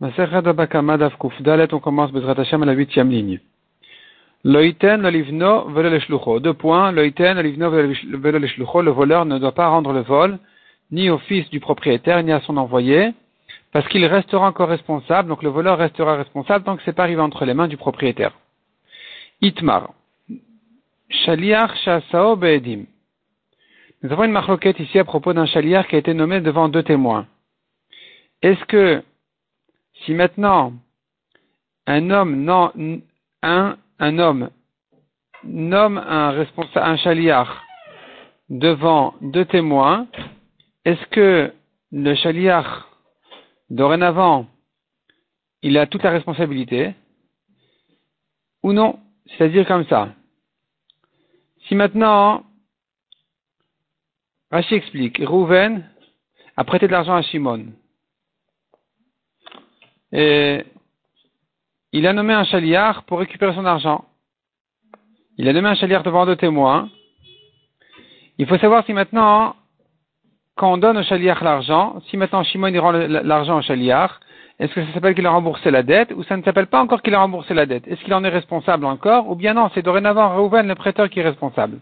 on 0.00 1.80
commence 1.80 2.12
Bezrat 2.12 2.40
Hashem 2.40 2.62
à 2.62 2.66
la 2.66 2.72
huitième 2.72 3.10
ligne. 3.10 3.40
Loïten, 4.44 5.02
l'olivno, 5.02 5.68
velo 5.70 5.90
le 5.90 6.40
Deux 6.40 6.54
points. 6.54 6.92
Velo 6.92 8.38
le 8.38 8.82
Le 8.82 8.90
voleur 8.90 9.24
ne 9.24 9.38
doit 9.38 9.52
pas 9.52 9.68
rendre 9.68 9.92
le 9.92 10.02
vol, 10.02 10.38
ni 10.90 11.10
au 11.10 11.18
fils 11.18 11.48
du 11.50 11.60
propriétaire, 11.60 12.22
ni 12.22 12.30
à 12.30 12.40
son 12.40 12.56
envoyé, 12.56 13.12
parce 13.72 13.88
qu'il 13.88 14.04
restera 14.04 14.46
encore 14.46 14.68
responsable. 14.68 15.28
Donc 15.28 15.42
le 15.42 15.48
voleur 15.48 15.78
restera 15.78 16.16
responsable 16.16 16.64
tant 16.64 16.76
que 16.76 16.82
c'est 16.84 16.92
pas 16.92 17.04
arrivé 17.04 17.20
entre 17.20 17.44
les 17.44 17.54
mains 17.54 17.68
du 17.68 17.76
propriétaire. 17.76 18.32
Itmar. 19.40 19.92
Shaliach 21.08 21.74
Shasao 21.84 22.36
Be'edim. 22.36 22.84
Nous 24.02 24.12
avons 24.12 24.24
une 24.24 24.32
marloquette 24.32 24.78
ici 24.78 24.98
à 24.98 25.04
propos 25.04 25.32
d'un 25.32 25.46
chaliar 25.46 25.86
qui 25.88 25.96
a 25.96 25.98
été 25.98 26.12
nommé 26.14 26.40
devant 26.40 26.68
deux 26.68 26.82
témoins. 26.82 27.26
Est-ce 28.42 28.64
que 28.66 29.02
si 30.04 30.14
maintenant 30.14 30.72
un 31.86 32.10
homme 32.10 32.34
nomme 35.44 35.98
un 35.98 36.30
responsable, 36.30 36.86
un 36.86 36.96
chaliar 36.96 37.64
devant 38.48 39.14
deux 39.20 39.44
témoins, 39.44 40.06
est-ce 40.84 41.04
que 41.06 41.52
le 41.92 42.14
chaliar 42.14 42.88
dorénavant 43.70 44.46
il 45.62 45.78
a 45.78 45.86
toute 45.86 46.02
la 46.02 46.10
responsabilité 46.10 46.94
ou 48.62 48.72
non? 48.72 48.98
C'est-à-dire 49.26 49.66
comme 49.66 49.86
ça. 49.86 50.10
Si 51.66 51.74
maintenant 51.74 52.44
Rashi 54.50 54.74
explique, 54.74 55.18
Rouven 55.24 55.84
a 56.56 56.64
prêté 56.64 56.86
de 56.86 56.92
l'argent 56.92 57.16
à 57.16 57.22
Shimon. 57.22 57.66
Et 60.12 60.64
il 61.92 62.06
a 62.06 62.12
nommé 62.12 62.32
un 62.32 62.44
chaliard 62.44 63.04
pour 63.04 63.18
récupérer 63.18 63.54
son 63.54 63.64
argent. 63.64 64.04
Il 65.38 65.48
a 65.48 65.52
nommé 65.52 65.68
un 65.68 65.74
chaliard 65.74 66.02
devant 66.02 66.26
deux 66.26 66.36
témoins. 66.36 66.88
Il 68.38 68.46
faut 68.46 68.58
savoir 68.58 68.84
si 68.84 68.92
maintenant, 68.92 69.56
quand 70.56 70.72
on 70.72 70.78
donne 70.78 70.98
au 70.98 71.02
chaliard 71.02 71.42
l'argent, 71.42 72.00
si 72.08 72.16
maintenant 72.16 72.42
Shimon 72.44 72.68
il 72.68 72.78
rend 72.78 72.92
l'argent 72.92 73.58
au 73.58 73.62
chaliard, 73.62 74.20
est-ce 74.58 74.72
que 74.74 74.84
ça 74.86 74.92
s'appelle 74.94 75.14
qu'il 75.14 75.26
a 75.26 75.30
remboursé 75.30 75.70
la 75.70 75.82
dette 75.82 76.12
ou 76.16 76.22
ça 76.24 76.36
ne 76.36 76.42
s'appelle 76.42 76.66
pas 76.66 76.80
encore 76.80 77.02
qu'il 77.02 77.14
a 77.14 77.20
remboursé 77.20 77.52
la 77.52 77.66
dette? 77.66 77.86
Est-ce 77.86 78.02
qu'il 78.02 78.14
en 78.14 78.24
est 78.24 78.30
responsable 78.30 78.86
encore 78.86 79.28
ou 79.28 79.34
bien 79.34 79.52
non, 79.52 79.70
c'est 79.74 79.82
dorénavant 79.82 80.34
Reuven 80.34 80.66
le 80.66 80.74
prêteur 80.74 81.10
qui 81.10 81.20
est 81.20 81.24
responsable 81.24 81.80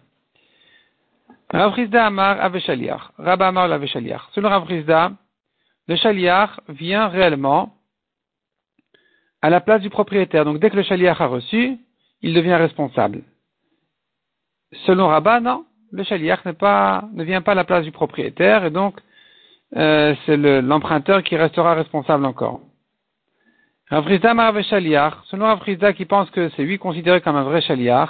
Rav 1.50 1.72
Amar 1.94 2.40
Aveshaliach. 2.40 3.00
Rabba 3.16 3.48
Amar 3.48 3.68
l'Aveshaliach. 3.68 4.22
Selon 4.32 4.48
Rav 4.48 4.66
le 5.86 5.96
Shaliach 5.96 6.50
vient 6.68 7.08
réellement 7.08 7.73
à 9.44 9.50
la 9.50 9.60
place 9.60 9.82
du 9.82 9.90
propriétaire. 9.90 10.46
Donc 10.46 10.58
dès 10.58 10.70
que 10.70 10.76
le 10.76 10.82
Shaliach 10.82 11.20
a 11.20 11.26
reçu, 11.26 11.76
il 12.22 12.32
devient 12.32 12.54
responsable. 12.54 13.24
Selon 14.86 15.08
Rabba, 15.08 15.38
non, 15.40 15.66
le 15.92 16.02
Shaliach 16.02 16.40
pas, 16.54 17.04
ne 17.12 17.22
vient 17.24 17.42
pas 17.42 17.52
à 17.52 17.54
la 17.54 17.64
place 17.64 17.84
du 17.84 17.92
propriétaire 17.92 18.64
et 18.64 18.70
donc 18.70 18.98
euh, 19.76 20.14
c'est 20.24 20.38
l'emprunteur 20.38 21.22
qui 21.22 21.36
restera 21.36 21.74
responsable 21.74 22.24
encore. 22.24 22.60
Rav 23.90 24.06
Amar 24.24 24.46
Aveshaliach. 24.46 25.12
Selon 25.26 25.44
Rav 25.44 25.92
qui 25.92 26.06
pense 26.06 26.30
que 26.30 26.48
c'est 26.56 26.64
lui 26.64 26.78
considéré 26.78 27.20
comme 27.20 27.36
un 27.36 27.44
vrai 27.44 27.60
Shaliach, 27.60 28.08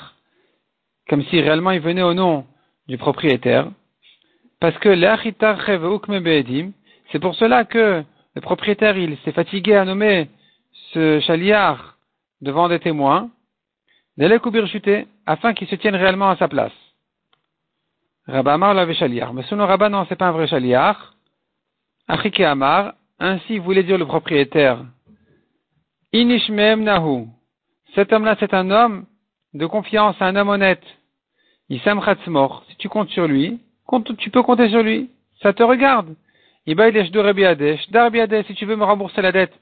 comme 1.09 1.25
si 1.25 1.41
réellement 1.41 1.73
il 1.73 1.81
venait 1.81 2.05
au 2.05 2.15
nom 2.15 2.47
du 2.87 2.97
propriétaire, 2.97 3.67
parce 4.61 4.79
que 4.79 4.95
c'est 7.11 7.19
pour 7.19 7.35
cela 7.35 7.65
que 7.65 8.05
le 8.37 8.41
propriétaire 8.41 8.97
il 8.97 9.17
s'est 9.25 9.33
fatigué 9.33 9.75
à 9.75 9.85
nommer 9.85 10.29
ce 10.95 11.20
chaliard 11.20 11.97
devant 12.41 12.69
des 12.69 12.78
témoins, 12.78 13.31
afin 15.27 15.55
qu'il 15.55 15.69
se 15.69 15.75
tienne 15.75 15.97
réellement 15.97 16.31
à 16.31 16.36
sa 16.36 16.48
place. 16.48 16.73
Rabba 18.27 18.55
Amar 18.55 18.74
l'avait 18.74 18.95
chaliard. 18.95 19.35
Mais 19.35 19.42
selon 19.42 19.67
Rabba, 19.67 19.89
non, 19.89 20.07
c'est 20.08 20.17
pas 20.17 20.29
un 20.29 20.33
vrai 20.33 20.46
chaliard. 20.46 21.14
Achike 22.08 22.41
Amar, 22.41 22.95
ainsi 23.19 23.58
voulait 23.58 23.83
dire 23.83 23.98
le 23.98 24.07
propriétaire. 24.07 24.85
Inishmeem 26.13 26.85
Nahu. 26.85 27.27
Cet 27.95 28.13
homme-là, 28.13 28.36
c'est 28.39 28.55
un 28.55 28.70
homme 28.70 29.07
de 29.52 29.67
confiance, 29.67 30.17
un 30.20 30.36
homme 30.36 30.48
honnête. 30.48 30.85
Issam 31.69 32.01
mort. 32.29 32.64
Si 32.69 32.77
tu 32.77 32.89
comptes 32.89 33.11
sur 33.11 33.27
lui, 33.27 33.61
tu 34.19 34.30
peux 34.30 34.42
compter 34.42 34.69
sur 34.69 34.83
lui. 34.83 35.11
Ça 35.42 35.52
te 35.52 35.63
regarde. 35.63 36.14
Si 36.67 36.74
tu 38.55 38.67
veux 38.67 38.77
me 38.77 38.85
rembourser 38.85 39.23
la 39.23 39.33
dette 39.33 39.52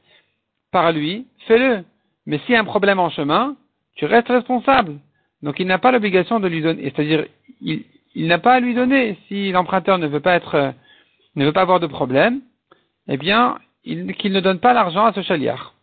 par 0.73 0.91
lui, 0.91 1.27
fais-le. 1.47 1.85
Mais 2.27 2.39
s'il 2.39 2.55
y 2.55 2.57
a 2.57 2.61
un 2.61 2.65
problème 2.65 2.99
en 2.99 3.11
chemin, 3.11 3.57
tu 3.95 4.07
restes 4.07 4.29
responsable. 4.29 4.99
Donc 5.43 5.61
il 5.61 5.67
n'a 5.67 5.79
pas 5.79 5.93
l'obligation 5.93 6.41
de 6.41 6.49
lui 6.49 6.63
donner, 6.63 6.83
c'est-à-dire 6.85 7.27
il, 7.61 7.85
n'a 8.15 8.39
pas 8.39 8.55
à 8.55 8.61
lui 8.61 8.75
donner 8.75 9.19
si 9.29 9.53
l'emprunteur 9.53 9.99
ne 9.99 10.07
veut 10.07 10.21
pas 10.21 10.35
être, 10.35 10.75
ne 11.37 11.45
veut 11.45 11.53
pas 11.53 11.63
avoir 11.63 11.81
de 11.81 11.87
problème, 11.87 12.41
eh 13.09 13.17
bien 13.17 13.59
qu'il 13.85 14.33
ne 14.33 14.41
donne 14.41 14.61
pas 14.61 14.73
l'argent 14.73 15.05
à 15.05 15.13
ce 15.13 15.23
chaliar. 15.23 15.75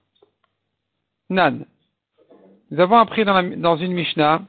Nan. 1.29 1.65
Nous 2.71 2.79
avons 2.79 2.97
appris 2.97 3.25
dans 3.25 3.77
une 3.77 3.93
Mishnah, 3.93 4.41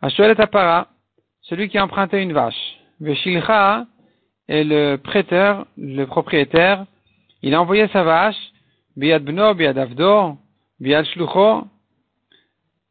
à 0.00 0.08
Shoelet 0.10 0.40
Apara, 0.40 0.88
celui 1.42 1.68
qui 1.68 1.78
a 1.78 1.84
emprunté 1.84 2.22
une 2.22 2.32
vache. 2.32 2.78
Veshilcha 3.00 3.86
est 4.48 4.64
le 4.64 4.96
prêteur, 4.96 5.66
le 5.76 6.04
propriétaire. 6.04 6.84
Il 7.42 7.54
a 7.54 7.60
envoyé 7.60 7.88
sa 7.88 8.04
vache, 8.04 8.36
biad 8.96 9.22
bno, 9.22 9.54
biad 9.54 9.78
avdo, 9.78 10.36
shlucho. 10.80 11.66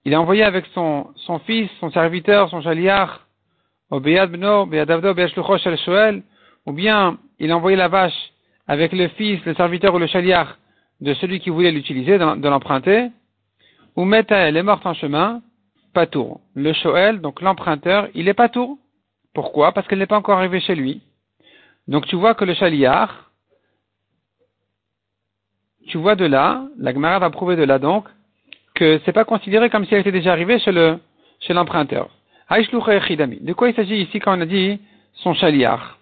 Il 0.05 0.13
a 0.13 0.21
envoyé 0.21 0.43
avec 0.43 0.65
son, 0.73 1.07
son 1.15 1.39
fils, 1.39 1.69
son 1.79 1.89
serviteur, 1.91 2.49
son 2.49 2.61
jaliar, 2.61 3.27
au 3.89 3.99
biad 3.99 4.31
bno, 4.31 4.65
biad 4.65 4.89
avdo, 4.89 5.13
biad 5.13 5.29
shlucho 5.29 5.57
shel 5.57 5.77
shoel, 5.77 6.23
ou 6.65 6.73
bien 6.73 7.17
il 7.39 7.51
a 7.51 7.57
envoyé 7.57 7.77
la 7.77 7.87
vache 7.87 8.31
avec 8.67 8.93
le 8.93 9.07
fils, 9.09 9.43
le 9.45 9.53
serviteur 9.55 9.93
ou 9.93 9.99
le 9.99 10.07
chaliar 10.07 10.57
de 11.01 11.13
celui 11.15 11.39
qui 11.39 11.49
voulait 11.49 11.71
l'utiliser, 11.71 12.17
de 12.17 12.47
l'emprunter, 12.47 13.09
ou 13.95 14.05
Meta, 14.05 14.37
elle 14.37 14.57
est 14.57 14.63
morte 14.63 14.85
en 14.85 14.93
chemin, 14.93 15.41
tour. 16.11 16.41
Le 16.55 16.73
Shoel, 16.73 17.21
donc 17.21 17.41
l'emprunteur, 17.41 18.07
il 18.15 18.27
est 18.27 18.49
tour. 18.49 18.77
Pourquoi? 19.33 19.71
Parce 19.71 19.87
qu'elle 19.87 19.99
n'est 19.99 20.07
pas 20.07 20.17
encore 20.17 20.37
arrivée 20.39 20.59
chez 20.59 20.75
lui. 20.75 21.01
Donc 21.87 22.07
tu 22.07 22.15
vois 22.15 22.33
que 22.33 22.45
le 22.45 22.53
Chaliar, 22.53 23.31
tu 25.87 25.97
vois 25.97 26.15
de 26.15 26.25
là, 26.25 26.65
la 26.77 26.93
Gemara 26.93 27.19
va 27.19 27.29
prouver 27.29 27.55
de 27.55 27.63
là 27.63 27.79
donc, 27.79 28.05
que 28.75 28.99
c'est 29.05 29.11
pas 29.11 29.25
considéré 29.25 29.69
comme 29.69 29.85
si 29.85 29.93
elle 29.93 30.01
était 30.01 30.11
déjà 30.11 30.31
arrivée 30.31 30.59
chez 30.59 30.71
le 30.71 30.99
chez 31.39 31.53
l'emprunteur. 31.53 32.09
De 32.49 33.53
quoi 33.53 33.69
il 33.69 33.75
s'agit 33.75 33.97
ici 33.97 34.19
quand 34.19 34.37
on 34.37 34.41
a 34.41 34.45
dit 34.45 34.79
son 35.15 35.33
Chaliar? 35.33 35.99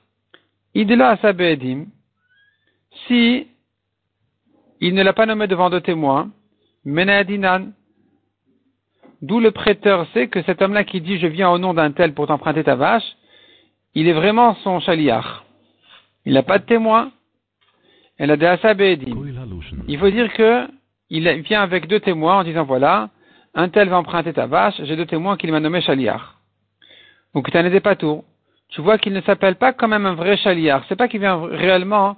Idela 0.74 1.10
Asabedim, 1.10 1.86
si 3.08 3.48
il 4.80 4.94
ne 4.94 5.04
l'a 5.04 5.14
pas 5.14 5.26
nommé 5.26 5.48
devant 5.48 5.70
deux 5.70 5.82
témoins, 5.82 6.30
Menadinan, 6.86 7.72
D'où 9.22 9.40
le 9.40 9.52
prêteur 9.52 10.08
sait 10.14 10.28
que 10.28 10.42
cet 10.44 10.62
homme-là 10.62 10.84
qui 10.84 11.00
dit 11.00 11.20
je 11.20 11.28
viens 11.28 11.50
au 11.52 11.60
nom 11.60 11.76
d'un 11.76 11.92
tel 11.92 12.14
pour 12.14 12.26
t'emprunter 12.26 12.64
ta 12.64 12.76
vache, 12.76 13.06
il 13.94 14.08
est 14.08 14.14
vraiment 14.14 14.56
son 14.64 14.80
chaliar. 14.80 15.46
Il 16.26 16.34
n'a 16.34 16.44
pas 16.44 16.58
de 16.58 16.66
témoin. 16.66 17.12
Elle 18.22 18.30
a 18.30 18.38
des 18.38 19.00
Il 19.88 19.98
faut 19.98 20.12
dire 20.12 20.32
que 20.34 20.68
il 21.10 21.28
vient 21.42 21.64
avec 21.64 21.88
deux 21.88 22.00
témoins 22.00 22.38
en 22.38 22.44
disant 22.44 22.66
voilà, 22.66 23.10
un 23.56 23.68
tel 23.68 23.90
va 23.90 23.98
emprunter 23.98 24.32
ta 24.32 24.46
vache, 24.46 24.76
j'ai 24.84 24.96
deux 24.96 25.08
témoins 25.08 25.38
qu'il 25.38 25.52
m'a 25.52 25.60
nommé 25.60 25.82
chaliar. 25.82 26.36
Donc 27.34 27.50
tu 27.50 27.58
n'en 27.58 27.80
pas 27.80 27.96
tout. 27.96 28.24
Tu 28.70 28.80
vois 28.82 29.00
qu'il 29.00 29.14
ne 29.14 29.22
s'appelle 29.22 29.56
pas 29.56 29.74
quand 29.74 29.88
même 29.88 30.06
un 30.06 30.14
vrai 30.14 30.38
chaliar. 30.38 30.84
C'est 30.88 30.96
pas 30.96 31.08
qu'il 31.08 31.20
vient 31.20 31.42
réellement 31.48 32.16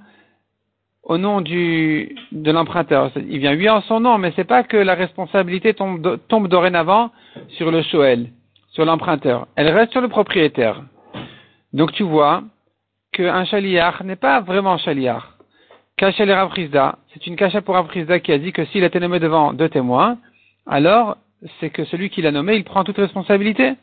au 1.04 1.18
nom 1.18 1.40
du, 1.40 2.14
de 2.34 2.52
l'emprunteur. 2.52 3.10
Il 3.16 3.40
vient 3.40 3.54
lui 3.54 3.70
en 3.70 3.80
son 3.84 4.02
nom, 4.02 4.18
mais 4.18 4.34
c'est 4.36 4.44
pas 4.44 4.64
que 4.64 4.76
la 4.76 4.96
responsabilité 4.96 5.74
tombe, 5.74 6.20
tombe 6.28 6.50
dorénavant 6.50 7.12
sur 7.48 7.72
le 7.72 7.82
Shoel, 7.82 8.28
sur 8.72 8.84
l'emprunteur. 8.84 9.48
Elle 9.56 9.70
reste 9.70 9.94
sur 9.94 10.02
le 10.02 10.10
propriétaire. 10.10 10.82
Donc 11.72 11.94
tu 11.94 12.04
vois 12.04 12.44
qu'un 13.14 13.46
chaliar 13.46 14.04
n'est 14.04 14.18
pas 14.18 14.42
vraiment 14.42 14.74
un 14.74 14.78
chaliar. 16.00 16.50
Caché 16.50 16.72
les 16.72 16.90
c'est 17.14 17.28
une 17.28 17.36
cacha 17.36 17.62
pour 17.62 17.76
Ravrizda 17.76 18.20
qui 18.20 18.32
a 18.32 18.38
dit 18.38 18.52
que 18.52 18.66
s'il 18.66 18.84
a 18.84 18.88
été 18.88 19.00
nommé 19.00 19.20
devant 19.20 19.54
deux 19.54 19.70
témoins, 19.70 20.18
alors 20.66 21.18
c'est 21.60 21.70
que 21.70 21.86
celui 21.86 22.10
qui 22.10 22.22
l'a 22.22 22.32
nommé, 22.32 22.56
il 22.56 22.64
prend 22.64 22.84
toute 22.84 22.98
responsabilité. 22.98 23.74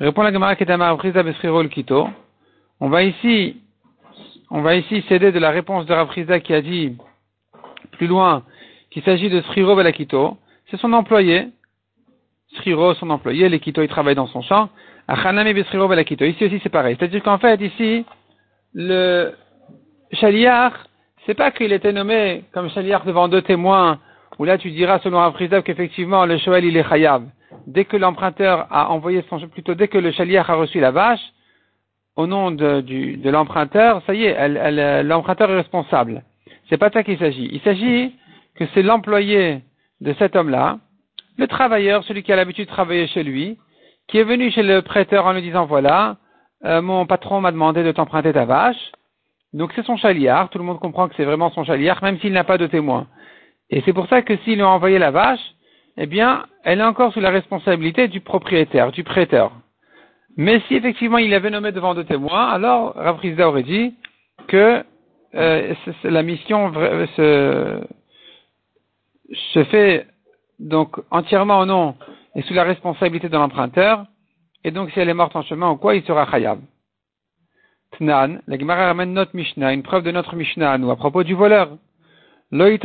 Répond 0.00 0.22
la 0.22 0.32
Gemara 0.32 0.56
Ketama 0.56 0.88
Ravrizda 0.88 1.22
Besriro 1.22 1.62
Kito. 1.64 2.08
On 2.80 2.88
va 2.88 3.02
ici 3.04 3.56
on 4.54 4.60
va 4.60 4.76
ici 4.76 5.02
céder 5.08 5.32
de 5.32 5.38
la 5.38 5.50
réponse 5.50 5.86
de 5.86 5.94
Rafriza 5.94 6.38
qui 6.38 6.52
a 6.52 6.60
dit 6.60 6.94
plus 7.92 8.06
loin 8.06 8.42
qu'il 8.90 9.02
s'agit 9.02 9.30
de 9.30 9.40
Sriro 9.40 9.74
Belakito. 9.74 10.36
C'est 10.70 10.76
son 10.76 10.92
employé. 10.92 11.48
Sriro, 12.56 12.92
son 12.92 13.08
employé. 13.08 13.48
L'Ekito, 13.48 13.80
il 13.80 13.88
travaille 13.88 14.14
dans 14.14 14.26
son 14.26 14.42
champ. 14.42 14.68
Achanami 15.08 15.54
Besriro 15.54 15.88
Belakito. 15.88 16.26
Ici 16.26 16.44
aussi, 16.44 16.60
c'est 16.62 16.68
pareil. 16.68 16.96
C'est-à-dire 16.98 17.22
qu'en 17.22 17.38
fait, 17.38 17.62
ici, 17.62 18.04
le 18.74 19.32
Chaliar, 20.12 20.72
c'est 21.26 21.34
pas 21.34 21.50
qu'il 21.50 21.72
était 21.72 21.92
nommé 21.92 22.44
comme 22.52 22.68
chaliar 22.70 23.04
devant 23.04 23.28
deux 23.28 23.42
témoins, 23.42 23.98
où 24.38 24.44
là 24.44 24.58
tu 24.58 24.70
diras 24.70 24.98
selon 25.00 25.20
un 25.20 25.32
qu'effectivement 25.62 26.26
le 26.26 26.38
shoel 26.38 26.64
il 26.64 26.76
est 26.76 26.88
chayav. 26.88 27.24
Dès 27.66 27.84
que 27.84 27.96
l'emprunteur 27.96 28.66
a 28.70 28.90
envoyé 28.90 29.24
son, 29.30 29.38
plutôt 29.48 29.74
dès 29.74 29.88
que 29.88 29.98
le 29.98 30.10
chaliar 30.12 30.48
a 30.50 30.54
reçu 30.54 30.80
la 30.80 30.90
vache, 30.90 31.22
au 32.16 32.26
nom 32.26 32.50
de, 32.50 33.28
l'emprunteur, 33.30 34.02
ça 34.06 34.14
y 34.14 34.24
est, 34.24 35.02
l'emprunteur 35.02 35.50
est 35.50 35.56
responsable. 35.56 36.22
C'est 36.68 36.76
pas 36.76 36.90
ça 36.90 37.02
qu'il 37.02 37.18
s'agit. 37.18 37.48
Il 37.50 37.60
s'agit 37.60 38.14
que 38.56 38.64
c'est 38.74 38.82
l'employé 38.82 39.62
de 40.00 40.12
cet 40.18 40.36
homme-là, 40.36 40.78
le 41.38 41.46
travailleur, 41.46 42.04
celui 42.04 42.22
qui 42.22 42.32
a 42.32 42.36
l'habitude 42.36 42.66
de 42.66 42.70
travailler 42.70 43.06
chez 43.06 43.22
lui, 43.22 43.58
qui 44.08 44.18
est 44.18 44.24
venu 44.24 44.50
chez 44.50 44.62
le 44.62 44.82
prêteur 44.82 45.24
en 45.26 45.32
lui 45.32 45.42
disant 45.42 45.64
voilà, 45.64 46.16
euh, 46.64 46.82
mon 46.82 47.06
patron 47.06 47.40
m'a 47.40 47.50
demandé 47.50 47.82
de 47.82 47.92
t'emprunter 47.92 48.32
ta 48.32 48.44
vache. 48.44 48.92
Donc 49.52 49.72
c'est 49.74 49.84
son 49.84 49.96
chaliard, 49.96 50.48
tout 50.48 50.58
le 50.58 50.64
monde 50.64 50.80
comprend 50.80 51.08
que 51.08 51.14
c'est 51.16 51.24
vraiment 51.24 51.50
son 51.50 51.64
chaliard, 51.64 52.02
même 52.02 52.18
s'il 52.20 52.32
n'a 52.32 52.44
pas 52.44 52.58
de 52.58 52.66
témoin. 52.66 53.06
Et 53.70 53.82
c'est 53.84 53.92
pour 53.92 54.08
ça 54.08 54.22
que 54.22 54.36
s'il 54.38 54.60
a 54.60 54.68
envoyé 54.68 54.98
la 54.98 55.10
vache, 55.10 55.54
eh 55.96 56.06
bien, 56.06 56.46
elle 56.64 56.80
est 56.80 56.84
encore 56.84 57.12
sous 57.12 57.20
la 57.20 57.30
responsabilité 57.30 58.08
du 58.08 58.20
propriétaire, 58.20 58.92
du 58.92 59.04
prêteur. 59.04 59.52
Mais 60.36 60.60
si 60.68 60.74
effectivement 60.74 61.18
il 61.18 61.34
avait 61.34 61.50
nommé 61.50 61.72
devant 61.72 61.94
deux 61.94 62.04
témoins, 62.04 62.48
alors 62.48 62.94
Rav 62.94 63.20
aurait 63.40 63.62
dit 63.62 63.94
que 64.48 64.82
euh, 65.34 65.74
la 66.04 66.22
mission 66.22 66.72
se, 67.16 67.80
se 69.52 69.64
fait 69.64 70.06
donc 70.58 70.96
entièrement 71.10 71.60
au 71.60 71.66
nom 71.66 71.96
et 72.34 72.42
sous 72.42 72.54
la 72.54 72.64
responsabilité 72.64 73.28
de 73.28 73.36
l'emprunteur, 73.36 74.06
et 74.64 74.70
donc 74.70 74.90
si 74.90 75.00
elle 75.00 75.08
est 75.08 75.14
morte 75.14 75.36
en 75.36 75.42
chemin 75.42 75.70
ou 75.70 75.76
quoi, 75.76 75.94
il 75.94 76.02
sera 76.04 76.26
khayab. 76.26 76.60
Tnan, 77.98 78.40
la 78.46 78.58
Gemara 78.58 78.86
ramène 78.86 79.12
notre 79.12 79.36
Mishnah, 79.36 79.74
une 79.74 79.82
preuve 79.82 80.04
de 80.04 80.10
notre 80.10 80.34
Mishnah 80.34 80.72
à 80.72 80.78
nous, 80.78 80.90
à 80.90 80.96
propos 80.96 81.24
du 81.24 81.34
voleur. 81.34 81.76
Un 82.52 82.78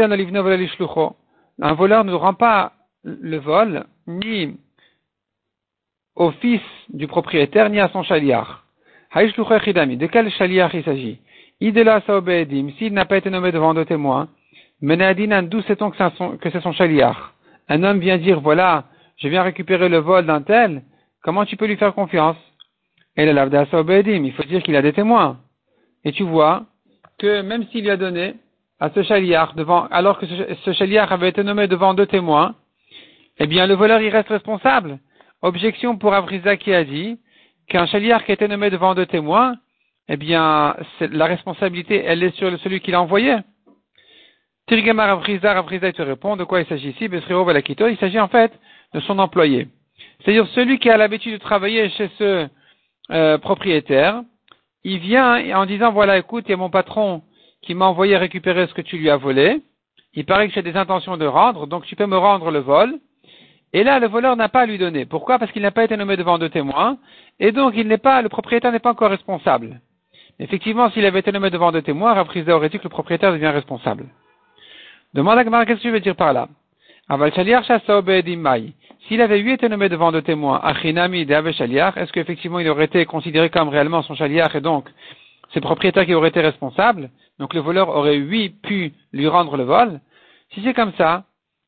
voleur 1.74 2.06
ne 2.06 2.14
rend 2.14 2.34
pas 2.34 2.74
le 3.04 3.38
vol, 3.38 3.86
ni 4.06 4.58
au 6.16 6.32
fils 6.32 6.62
du 6.90 7.08
propriétaire, 7.08 7.70
ni 7.70 7.80
à 7.80 7.90
son 7.90 8.04
chaliar. 8.04 8.64
De 9.14 10.06
quel 10.08 10.30
chaliar 10.32 10.76
il 10.76 10.84
s'agit? 10.84 11.20
Idela 11.60 12.02
s'il 12.78 12.94
n'a 12.94 13.06
pas 13.06 13.18
été 13.18 13.30
nommé 13.30 13.52
devant 13.52 13.74
deux 13.74 13.86
témoins, 13.86 14.30
Menadinan, 14.82 15.44
d'où 15.44 15.62
sait-on 15.64 15.90
que 15.90 16.50
c'est 16.52 16.62
son 16.62 16.72
chaliar 16.72 17.34
Un 17.68 17.84
homme 17.84 18.00
vient 18.00 18.18
dire, 18.18 18.42
voilà, 18.42 18.86
je 19.18 19.28
viens 19.28 19.42
récupérer 19.42 19.90
le 19.90 19.98
vol 19.98 20.26
d'un 20.26 20.44
tel, 20.44 20.84
comment 21.24 21.46
tu 21.46 21.58
peux 21.58 21.66
lui 21.66 21.78
faire 21.78 21.96
confiance? 21.96 22.38
Et 23.18 23.26
il 23.26 24.34
faut 24.34 24.44
dire 24.44 24.62
qu'il 24.62 24.76
a 24.76 24.82
des 24.82 24.94
témoins. 24.94 25.40
Et 26.06 26.12
tu 26.12 26.24
vois 26.24 26.66
que 27.18 27.42
même 27.42 27.66
s'il 27.68 27.84
lui 27.84 27.90
a 27.90 27.98
donné 27.98 28.36
à 28.80 28.92
ce 28.92 29.02
chaliar 29.02 29.56
devant, 29.56 29.88
alors 29.88 30.20
que 30.20 30.28
ce, 30.28 30.74
chaliar 30.74 31.12
avait 31.12 31.30
été 31.30 31.44
nommé 31.44 31.68
devant 31.68 31.96
deux 31.96 32.06
témoins, 32.06 32.54
eh 33.40 33.48
bien 33.48 33.66
le 33.66 33.74
voleur 33.74 34.02
il 34.02 34.10
reste 34.10 34.30
responsable. 34.30 35.00
Objection 35.42 35.98
pour 35.98 36.14
Avriza 36.14 36.58
qui 36.58 36.74
a 36.74 36.84
dit 36.84 37.20
qu'un 37.68 37.88
chaliar 37.88 38.24
qui 38.24 38.32
a 38.32 38.34
été 38.36 38.48
nommé 38.48 38.70
devant 38.70 38.94
deux 38.94 39.08
témoins, 39.08 39.56
eh 40.08 40.16
bien 40.16 40.76
la 41.00 41.26
responsabilité 41.26 42.04
elle 42.06 42.22
est 42.22 42.36
sur 42.36 42.56
celui 42.60 42.82
qui 42.82 42.92
l'a 42.92 43.02
envoyé. 43.02 43.36
Tirgamar 44.68 45.10
Avriza, 45.10 45.58
Avriza 45.58 45.92
te 45.92 46.04
répond 46.04 46.36
de 46.36 46.44
quoi 46.44 46.60
il 46.60 46.68
s'agit 46.68 46.90
ici, 46.90 47.10
il 47.12 47.98
s'agit 48.00 48.20
en 48.20 48.28
fait 48.28 48.52
de 48.94 49.00
son 49.00 49.18
employé. 49.18 49.68
C'est-à-dire 50.20 50.46
celui 50.54 50.78
qui 50.78 50.90
a 50.92 50.98
l'habitude 50.98 51.34
de 51.34 51.38
travailler 51.38 51.90
chez 51.90 52.10
ce 52.20 52.48
euh, 53.12 53.38
propriétaire, 53.38 54.22
il 54.84 55.00
vient 55.00 55.58
en 55.58 55.66
disant 55.66 55.92
voilà 55.92 56.18
écoute, 56.18 56.46
il 56.48 56.52
y 56.52 56.54
a 56.54 56.58
mon 56.58 56.70
patron 56.70 57.22
qui 57.62 57.74
m'a 57.74 57.86
envoyé 57.86 58.18
récupérer 58.18 58.68
ce 58.68 58.74
que 58.74 58.82
tu 58.82 58.98
lui 58.98 59.10
as 59.10 59.18
volé. 59.18 59.62
Il 60.14 60.26
paraît 60.26 60.48
que 60.48 60.54
j'ai 60.54 60.62
des 60.62 60.76
intentions 60.76 61.18
de 61.18 61.26
rendre, 61.26 61.68
donc 61.68 61.86
tu 61.86 61.96
peux 61.96 62.06
me 62.06 62.18
rendre 62.18 62.52
le 62.52 62.60
vol. 62.60 63.00
Et 63.74 63.84
là, 63.84 64.00
le 64.00 64.08
voleur 64.08 64.36
n'a 64.36 64.50
pas 64.50 64.62
à 64.62 64.66
lui 64.66 64.78
donner. 64.78 65.06
Pourquoi? 65.06 65.40
Parce 65.40 65.52
qu'il 65.52 65.62
n'a 65.62 65.72
pas 65.72 65.84
été 65.84 65.98
nommé 65.98 66.16
devant 66.16 66.38
deux 66.38 66.50
témoins, 66.50 66.98
et 67.40 67.52
donc 67.52 67.74
il 67.76 67.88
n'est 67.88 67.98
pas, 67.98 68.22
le 68.22 68.30
propriétaire 68.30 68.72
n'est 68.72 68.80
pas 68.80 68.92
encore 68.92 69.10
responsable. 69.10 69.82
Effectivement, 70.40 70.90
s'il 70.92 71.06
avait 71.06 71.20
été 71.20 71.32
nommé 71.32 71.50
devant 71.50 71.72
deux 71.72 71.82
témoins, 71.82 72.14
Raprisda 72.14 72.56
aurait 72.56 72.70
dit 72.70 72.78
que 72.78 72.86
le 72.86 72.90
propriétaire 72.90 73.34
devient 73.34 73.48
responsable. 73.48 74.06
Demande 75.14 75.38
à 75.38 75.44
Gmar, 75.44 75.66
qu'est-ce 75.66 75.80
que 75.80 75.84
tu 75.84 75.92
veux 75.92 76.00
dire 76.00 76.16
par 76.16 76.34
là? 76.34 76.48
S'il 79.08 79.22
avait 79.22 79.40
eu 79.40 79.54
été 79.54 79.70
nommé 79.70 79.88
devant 79.90 80.12
deux 80.12 80.22
témoins, 80.22 80.60
Achinami 80.64 81.26
de 81.26 81.34
est-ce 81.34 82.12
qu'effectivement 82.12 82.60
il 82.60 82.68
aurait 82.68 82.86
été 82.86 83.06
considéré 83.06 83.50
comme 83.50 83.70
réellement 83.70 84.04
son 84.04 84.16
chaliar 84.16 84.54
et 84.56 84.62
donc 84.62 84.90
c'est 85.54 85.60
le 85.60 85.66
propriétaire 85.66 86.06
qui 86.06 86.14
aurait 86.14 86.30
été 86.30 86.42
responsable 86.42 87.10
Donc 87.40 87.54
le 87.54 87.62
voleur 87.62 87.90
aurait, 87.90 88.18
oui, 88.18 88.50
pu 88.50 88.94
lui 89.14 89.28
rendre 89.28 89.56
le 89.56 89.64
vol. 89.64 90.02
Si 90.54 90.62
c'est 90.64 90.74
comme 90.74 90.92
ça, 90.98 91.24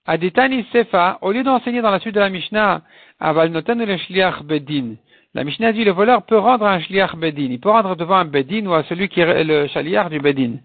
Adetani 0.06 0.65
Sefa, 0.74 1.18
au 1.21 1.31
lieu 1.31 1.44
d'enseigner 1.44 1.81
dans 1.81 1.91
la 1.91 2.00
suite 2.00 2.15
de 2.15 2.19
la 2.19 2.30
Mishnah, 2.30 2.81
Aval 3.19 3.51
le 3.51 3.97
shliach 3.97 4.44
bedin, 4.44 4.95
la 5.33 5.44
Mishnah 5.44 5.71
dit 5.71 5.86
le 5.86 5.91
voleur 5.91 6.24
peut 6.24 6.38
rendre 6.38 6.65
un 6.65 6.80
shliach 6.80 7.15
bedin, 7.15 7.50
il 7.51 7.59
peut 7.59 7.69
rendre 7.69 7.95
devant 7.95 8.18
un 8.18 8.25
bedin 8.25 8.65
ou 8.65 8.74
à 8.74 8.83
celui 8.83 9.07
qui 9.07 9.21
est 9.21 9.44
le 9.44 9.68
chaliar 9.68 10.09
du 10.09 10.19
bedin. 10.19 10.57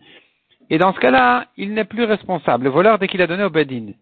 Et 0.70 0.78
dans 0.78 0.92
ce 0.92 0.98
cas-là, 0.98 1.46
il 1.56 1.74
n'est 1.74 1.84
plus 1.84 2.04
responsable, 2.04 2.64
le 2.64 2.70
voleur 2.70 2.98
dès 2.98 3.06
qu'il 3.06 3.22
a 3.22 3.26
donné 3.26 3.44
au 3.44 3.50
bedin. 3.50 3.92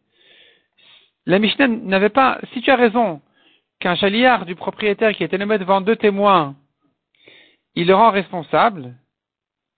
La 1.27 1.39
Mishnah 1.39 1.69
n'avait 1.69 2.09
pas, 2.09 2.41
si 2.53 2.61
tu 2.63 2.71
as 2.71 2.77
raison, 2.77 3.21
qu'un 3.79 3.95
chaliard 3.95 4.45
du 4.45 4.55
propriétaire 4.55 5.15
qui 5.15 5.25
était 5.25 5.39
nommé 5.39 5.59
devant 5.59 5.81
deux 5.81 5.97
témoins, 5.97 6.57
il 7.75 7.87
le 7.87 7.95
rend 7.95 8.11
responsable, 8.11 8.95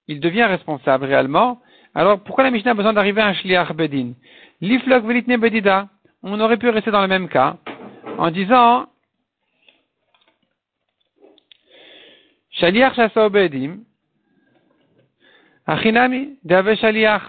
il 0.09 0.21
devient 0.21 0.45
responsable 0.45 1.05
réellement, 1.05 1.61
alors 1.95 2.21
pourquoi 2.21 2.45
la 2.45 2.51
Mishnah 2.51 2.73
a 2.73 2.75
besoin 2.75 2.93
d'arriver 2.93 3.21
à 3.21 3.29
un 3.29 3.35
chaliar 3.35 3.73
bedin? 3.75 4.13
L'iflok 4.61 5.05
velitne 5.05 5.37
bedida, 5.37 5.89
on 6.23 6.41
aurait 6.41 6.57
pu 6.57 6.69
rester 6.69 6.91
dans 6.91 7.03
le 7.03 7.09
même 7.09 7.29
cas, 7.29 7.57
en 8.19 8.31
disant, 8.31 8.87
Shaliach 12.53 12.95
chassa 12.95 13.29
bedim, 13.29 13.81
achinami, 15.67 16.39
dave 16.45 16.75
shaliach. 16.77 17.23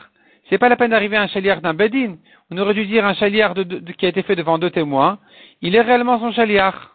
C'est 0.49 0.57
pas 0.57 0.69
la 0.69 0.75
peine 0.75 0.91
d'arriver 0.91 1.17
à 1.17 1.23
un 1.23 1.27
chaliar 1.27 1.61
d'un 1.61 1.73
bedin. 1.73 2.17
On 2.51 2.57
aurait 2.57 2.73
dû 2.73 2.85
dire 2.85 3.05
un 3.05 3.15
chaliar 3.15 3.53
qui 3.97 4.05
a 4.05 4.09
été 4.09 4.21
fait 4.21 4.35
devant 4.35 4.57
deux 4.59 4.69
témoins. 4.69 5.19
Il 5.61 5.75
est 5.75 5.81
réellement 5.81 6.19
son 6.19 6.31
chaliar. 6.31 6.91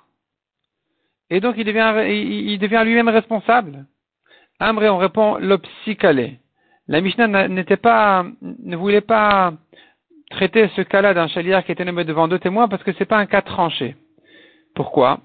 Et 1.30 1.40
donc 1.40 1.56
il 1.58 1.64
devient, 1.64 1.92
il, 2.08 2.58
devient 2.58 2.82
lui-même 2.84 3.08
responsable. 3.08 3.86
Amré, 4.58 4.88
on 4.88 4.98
répond 4.98 5.36
l'opsicalé. 5.38 6.38
La 6.86 7.00
Mishnah 7.00 7.48
n'était 7.48 7.76
pas, 7.76 8.26
ne 8.42 8.76
voulait 8.76 9.00
pas 9.00 9.52
traiter 10.30 10.68
ce 10.76 10.82
cas-là 10.82 11.14
d'un 11.14 11.28
chaliar 11.28 11.64
qui 11.64 11.72
était 11.72 11.84
nommé 11.84 12.04
devant 12.04 12.28
deux 12.28 12.38
témoins 12.38 12.68
parce 12.68 12.82
que 12.82 12.92
c'est 12.92 13.04
pas 13.04 13.18
un 13.18 13.26
cas 13.26 13.42
tranché. 13.42 13.96
Pourquoi? 14.74 15.20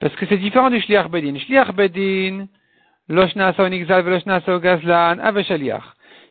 Parce 0.00 0.14
que 0.16 0.26
c'est 0.26 0.36
différent 0.36 0.68
du 0.70 0.80
shliach 0.80 1.08
bedin. 1.08 1.38
Shliach 1.38 1.72
bedin, 1.72 2.46
loshna 3.08 3.52
gazlan. 3.52 5.20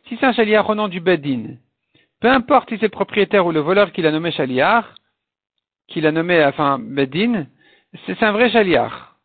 Si 0.08 0.16
c'est 0.18 0.26
un 0.26 0.32
chaliar 0.32 0.68
au 0.68 0.74
nom 0.74 0.88
du 0.88 1.00
Bedin, 1.00 1.56
peu 2.20 2.28
importe 2.28 2.68
si 2.68 2.76
c'est 2.78 2.86
le 2.86 2.90
propriétaire 2.90 3.44
ou 3.44 3.50
le 3.50 3.60
voleur 3.60 3.90
qui 3.92 4.02
l'a 4.02 4.12
nommé 4.12 4.30
chaliar, 4.30 4.94
qui 5.88 6.00
l'a 6.00 6.12
nommé, 6.12 6.44
enfin, 6.44 6.78
Bedin, 6.78 7.46
c'est 8.06 8.22
un 8.22 8.32
vrai 8.32 8.50
chaliar. 8.50 9.16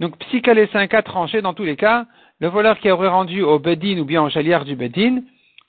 Donc, 0.00 0.18
psychalé, 0.18 0.68
c'est 0.72 0.78
un 0.78 0.88
cas 0.88 1.02
tranché 1.02 1.40
dans 1.40 1.54
tous 1.54 1.64
les 1.64 1.76
cas. 1.76 2.06
Le 2.40 2.48
voleur 2.48 2.78
qui 2.80 2.90
aurait 2.90 3.08
rendu 3.08 3.42
au 3.42 3.60
Bedin 3.60 3.98
ou 3.98 4.04
bien 4.04 4.22
au 4.22 4.28
chaliar 4.28 4.64
du 4.64 4.74
Bedin, 4.74 5.22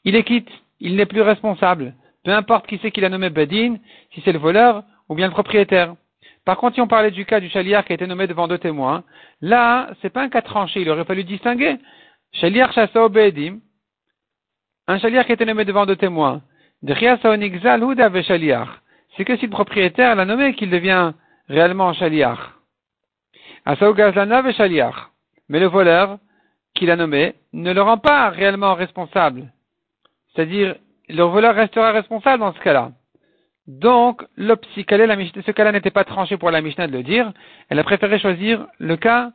il 0.04 0.16
est 0.16 0.24
quitte, 0.24 0.50
il 0.80 0.96
n'est 0.96 1.06
plus 1.06 1.22
responsable. 1.22 1.94
Peu 2.24 2.32
importe 2.32 2.66
qui 2.66 2.80
c'est 2.82 2.90
qui 2.90 3.02
l'a 3.02 3.10
nommé 3.10 3.30
Bedin, 3.30 3.78
si 4.14 4.22
c'est 4.22 4.32
le 4.32 4.40
voleur 4.40 4.84
ou 5.10 5.16
bien 5.16 5.28
le 5.28 5.34
propriétaire. 5.34 5.96
Par 6.44 6.58
contre, 6.58 6.76
si 6.76 6.82
on 6.82 6.88
parlait 6.88 7.12
du 7.12 7.26
cas 7.26 7.40
du 7.40 7.50
chaliar 7.50 7.86
qui 7.86 7.94
a 7.94 7.96
été 7.96 8.08
nommé 8.08 8.26
devant 8.26 8.48
deux 8.48 8.58
témoins, 8.58 9.04
là, 9.42 9.92
c'est 10.02 10.10
pas 10.10 10.24
un 10.24 10.30
cas 10.30 10.42
tranché, 10.42 10.82
il 10.82 10.90
aurait 10.90 11.06
fallu 11.06 11.24
distinguer. 11.24 11.78
Chaliar 12.32 12.74
chassa 12.74 13.06
au 13.06 13.10
un 14.88 15.00
chaliar 15.00 15.26
qui 15.26 15.32
était 15.32 15.46
nommé 15.46 15.66
devant 15.66 15.86
deux 15.86 15.96
témoins, 15.96 16.42
c'est 16.86 16.96
que 19.26 19.38
si 19.38 19.46
le 19.46 19.50
propriétaire 19.50 20.16
l'a 20.16 20.26
nommé 20.26 20.54
qu'il 20.54 20.70
devient 20.70 21.14
réellement 21.48 21.94
chaliar. 21.94 22.60
Mais 25.50 25.60
le 25.60 25.68
voleur 25.68 26.18
qui 26.74 26.86
l'a 26.86 26.96
nommé 26.96 27.36
ne 27.54 27.72
le 27.72 27.82
rend 27.82 27.98
pas 27.98 28.30
réellement 28.30 28.74
responsable. 28.74 29.52
C'est-à-dire, 30.34 30.76
le 31.08 31.24
voleur 31.24 31.56
restera 31.56 31.92
responsable 31.92 32.40
dans 32.40 32.54
ce 32.54 32.60
cas-là. 32.60 32.92
Donc, 33.68 34.24
ce 34.38 35.52
cas-là 35.52 35.72
n'était 35.72 35.92
pas 35.92 36.04
tranché 36.04 36.38
pour 36.38 36.52
la 36.52 36.62
Mishnah 36.62 36.88
de 36.88 36.94
le 36.94 37.04
dire. 37.04 37.32
Elle 37.70 37.80
a 37.80 37.84
préféré 37.84 38.20
choisir 38.20 38.68
le 38.80 38.98
cas 38.98 39.32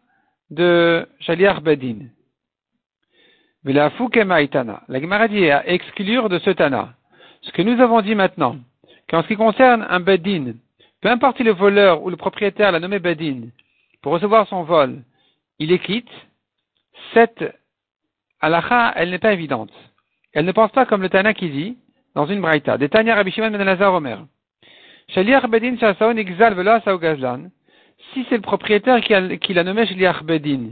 de 0.50 1.08
Shaliar 1.20 1.62
Bedin. 1.62 2.08
La 3.70 3.90
Gemara 5.00 5.28
dit 5.28 5.50
à 5.50 5.68
exclure 5.68 6.30
de 6.30 6.38
ce 6.38 6.48
Tana. 6.48 6.94
Ce 7.42 7.52
que 7.52 7.60
nous 7.60 7.78
avons 7.82 8.00
dit 8.00 8.14
maintenant, 8.14 8.56
qu'en 9.10 9.22
ce 9.22 9.28
qui 9.28 9.36
concerne 9.36 9.86
un 9.90 10.00
Bedin, 10.00 10.54
peu 11.02 11.10
importe 11.10 11.36
si 11.36 11.42
le 11.42 11.52
voleur 11.52 12.02
ou 12.02 12.08
le 12.08 12.16
propriétaire 12.16 12.72
l'a 12.72 12.80
nommé 12.80 12.98
Bedin, 12.98 13.48
pour 14.00 14.12
recevoir 14.12 14.48
son 14.48 14.62
vol, 14.62 15.02
il 15.58 15.70
est 15.70 15.80
quitte, 15.80 16.08
cette 17.12 17.44
halakha, 18.40 18.94
elle 18.96 19.10
n'est 19.10 19.18
pas 19.18 19.34
évidente. 19.34 19.72
elle 20.32 20.46
ne 20.46 20.52
pense 20.52 20.70
pas 20.72 20.86
comme 20.86 21.02
le 21.02 21.10
Tana 21.10 21.34
qui 21.34 21.50
dit, 21.50 21.76
dans 22.14 22.24
une 22.24 22.40
braïta, 22.40 22.78
des 22.78 22.88
Tanya 22.88 23.16
Rabbi 23.16 23.32
Shimon 23.32 23.50
ben 23.50 23.60
Elazar 23.60 23.92
Omer. 23.92 24.24
Shaliach 25.08 25.46
Bedin 25.46 25.76
Shasaon 25.76 26.16
Asao 26.16 26.98
Gazlan. 26.98 27.50
Si 28.14 28.24
c'est 28.30 28.36
le 28.36 28.42
propriétaire 28.42 29.02
qui 29.02 29.52
l'a 29.52 29.64
nommé 29.64 29.86
Shaliach 29.86 30.22
Bedin, 30.22 30.70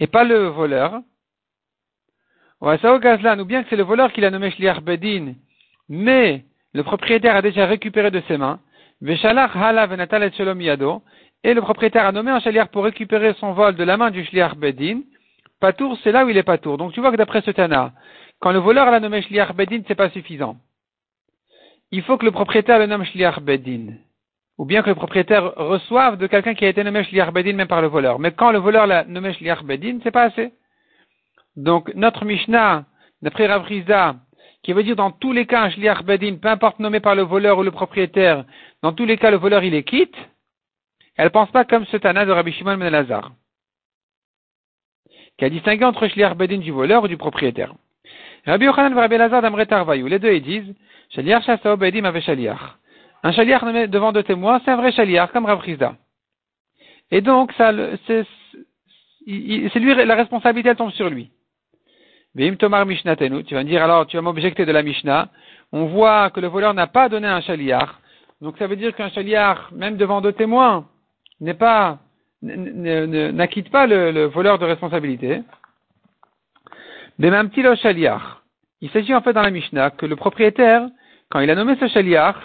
et 0.00 0.06
pas 0.06 0.24
le 0.24 0.46
voleur, 0.46 1.02
ou 2.60 3.44
bien 3.44 3.62
que 3.62 3.68
c'est 3.70 3.76
le 3.76 3.82
voleur 3.82 4.12
qui 4.12 4.20
l'a 4.20 4.30
nommé 4.30 4.50
Shaliach 4.50 4.80
Bedin, 4.80 5.34
mais 5.88 6.44
le 6.72 6.82
propriétaire 6.82 7.36
a 7.36 7.42
déjà 7.42 7.66
récupéré 7.66 8.10
de 8.10 8.20
ses 8.28 8.36
mains, 8.36 8.60
et 9.00 9.16
Shalom 9.16 10.60
Yado, 10.60 11.02
et 11.44 11.54
le 11.54 11.60
propriétaire 11.60 12.06
a 12.06 12.12
nommé 12.12 12.30
un 12.30 12.40
Shaliach 12.40 12.68
pour 12.68 12.84
récupérer 12.84 13.34
son 13.34 13.52
vol 13.52 13.76
de 13.76 13.84
la 13.84 13.96
main 13.96 14.10
du 14.10 14.24
Shaliach 14.24 14.56
Bedin, 14.56 15.02
Patour, 15.60 15.98
c'est 16.02 16.12
là 16.12 16.24
où 16.24 16.28
il 16.28 16.36
est 16.36 16.44
Patour. 16.44 16.78
Donc 16.78 16.92
tu 16.92 17.00
vois 17.00 17.10
que 17.10 17.16
d'après 17.16 17.40
ce 17.42 17.50
Tana, 17.50 17.92
quand 18.40 18.52
le 18.52 18.58
voleur 18.58 18.90
l'a 18.90 19.00
nommé 19.00 19.22
Shliach 19.22 19.54
Bedin, 19.54 19.80
c'est 19.88 19.96
pas 19.96 20.10
suffisant. 20.10 20.56
Il 21.90 22.02
faut 22.02 22.16
que 22.16 22.24
le 22.24 22.30
propriétaire 22.30 22.78
le 22.78 22.86
nomme 22.86 23.04
Shliach 23.04 23.40
Bedin. 23.40 23.94
Ou 24.58 24.64
bien 24.64 24.82
que 24.82 24.88
le 24.88 24.94
propriétaire 24.94 25.54
reçoive 25.56 26.16
de 26.16 26.26
quelqu'un 26.26 26.54
qui 26.54 26.64
a 26.64 26.68
été 26.68 26.84
nommé 26.84 27.02
Shliach 27.04 27.32
Bedin 27.32 27.54
même 27.54 27.68
par 27.68 27.82
le 27.82 27.88
voleur. 27.88 28.18
Mais 28.18 28.30
quand 28.32 28.52
le 28.52 28.58
voleur 28.58 28.86
l'a 28.86 29.04
nommé 29.04 29.32
Shliach 29.32 29.64
Bedin, 29.64 29.98
c'est 30.02 30.12
pas 30.12 30.24
assez. 30.24 30.52
Donc 31.58 31.92
notre 31.96 32.24
Mishnah, 32.24 32.84
d'après 33.20 33.48
Rav 33.48 33.66
qui 34.62 34.72
veut 34.72 34.84
dire 34.84 34.94
dans 34.94 35.10
tous 35.10 35.32
les 35.32 35.44
cas 35.44 35.64
un 35.64 35.70
Shliach 35.70 36.04
Bedin, 36.04 36.36
peu 36.36 36.48
importe 36.48 36.78
nommé 36.78 37.00
par 37.00 37.16
le 37.16 37.22
voleur 37.22 37.58
ou 37.58 37.64
le 37.64 37.72
propriétaire, 37.72 38.44
dans 38.80 38.92
tous 38.92 39.04
les 39.04 39.16
cas 39.16 39.32
le 39.32 39.38
voleur 39.38 39.64
il 39.64 39.74
est 39.74 39.82
quitte, 39.82 40.14
elle 41.16 41.30
pense 41.30 41.50
pas 41.50 41.64
comme 41.64 41.84
ce 41.86 41.96
Tana 41.96 42.24
de 42.24 42.30
Rabbi 42.30 42.52
Shimon 42.52 42.76
Ben 42.76 42.90
Lazar, 42.90 43.32
qui 45.36 45.44
a 45.44 45.50
distingué 45.50 45.84
entre 45.84 46.06
Shliach 46.06 46.36
Bedin 46.36 46.58
du 46.58 46.70
voleur 46.70 47.02
ou 47.02 47.08
du 47.08 47.16
propriétaire. 47.16 47.74
Rabbi 48.46 48.66
Yochanan 48.66 48.92
et 48.92 49.00
Rabbi 49.00 49.16
Lazar 49.16 49.42
d'Amre 49.42 49.64
Tarvayou, 49.64 50.06
les 50.06 50.20
deux 50.20 50.34
ils 50.34 50.42
disent, 50.42 50.74
Shaliach 51.10 51.44
Shasao 51.44 51.76
Bedim 51.76 52.04
avait 52.04 52.20
Shaliach. 52.20 52.60
Un 53.24 53.32
Shaliach 53.32 53.62
nommé 53.62 53.88
devant 53.88 54.12
deux 54.12 54.22
témoins, 54.22 54.60
c'est 54.64 54.70
un 54.70 54.76
vrai 54.76 54.92
Shaliach, 54.92 55.32
comme 55.32 55.46
Rav 55.46 55.60
Et 57.10 57.20
donc, 57.20 57.52
ça, 57.54 57.72
c'est 58.06 58.24
lui, 59.26 59.94
la 59.94 60.14
responsabilité, 60.14 60.68
elle 60.68 60.76
tombe 60.76 60.92
sur 60.92 61.10
lui. 61.10 61.32
Tomar 62.58 62.86
Mishnatenu, 62.86 63.42
tu 63.44 63.54
vas 63.54 63.64
me 63.64 63.68
dire 63.68 63.82
alors, 63.82 64.06
tu 64.06 64.16
vas 64.16 64.22
m'objecter 64.22 64.64
de 64.64 64.70
la 64.70 64.82
Mishnah. 64.82 65.28
On 65.72 65.86
voit 65.86 66.30
que 66.30 66.38
le 66.40 66.46
voleur 66.46 66.72
n'a 66.72 66.86
pas 66.86 67.08
donné 67.08 67.26
un 67.26 67.40
Shaliach. 67.40 67.88
Donc 68.40 68.56
ça 68.58 68.68
veut 68.68 68.76
dire 68.76 68.94
qu'un 68.94 69.10
Shaliach, 69.10 69.72
même 69.72 69.96
devant 69.96 70.20
deux 70.20 70.32
témoins, 70.32 70.86
n'est 71.40 71.54
pas, 71.54 71.98
n'acquitte 72.42 73.70
pas 73.70 73.88
le, 73.88 74.12
le 74.12 74.26
voleur 74.26 74.58
de 74.58 74.64
responsabilité. 74.64 75.42
Bemamtilo 77.18 77.74
Shaliach. 77.74 78.22
Il 78.80 78.90
s'agit 78.90 79.14
en 79.14 79.20
fait 79.20 79.32
dans 79.32 79.42
la 79.42 79.50
Mishnah 79.50 79.90
que 79.90 80.06
le 80.06 80.14
propriétaire, 80.14 80.86
quand 81.30 81.40
il 81.40 81.50
a 81.50 81.56
nommé 81.56 81.76
ce 81.80 81.88
Shaliach, 81.88 82.36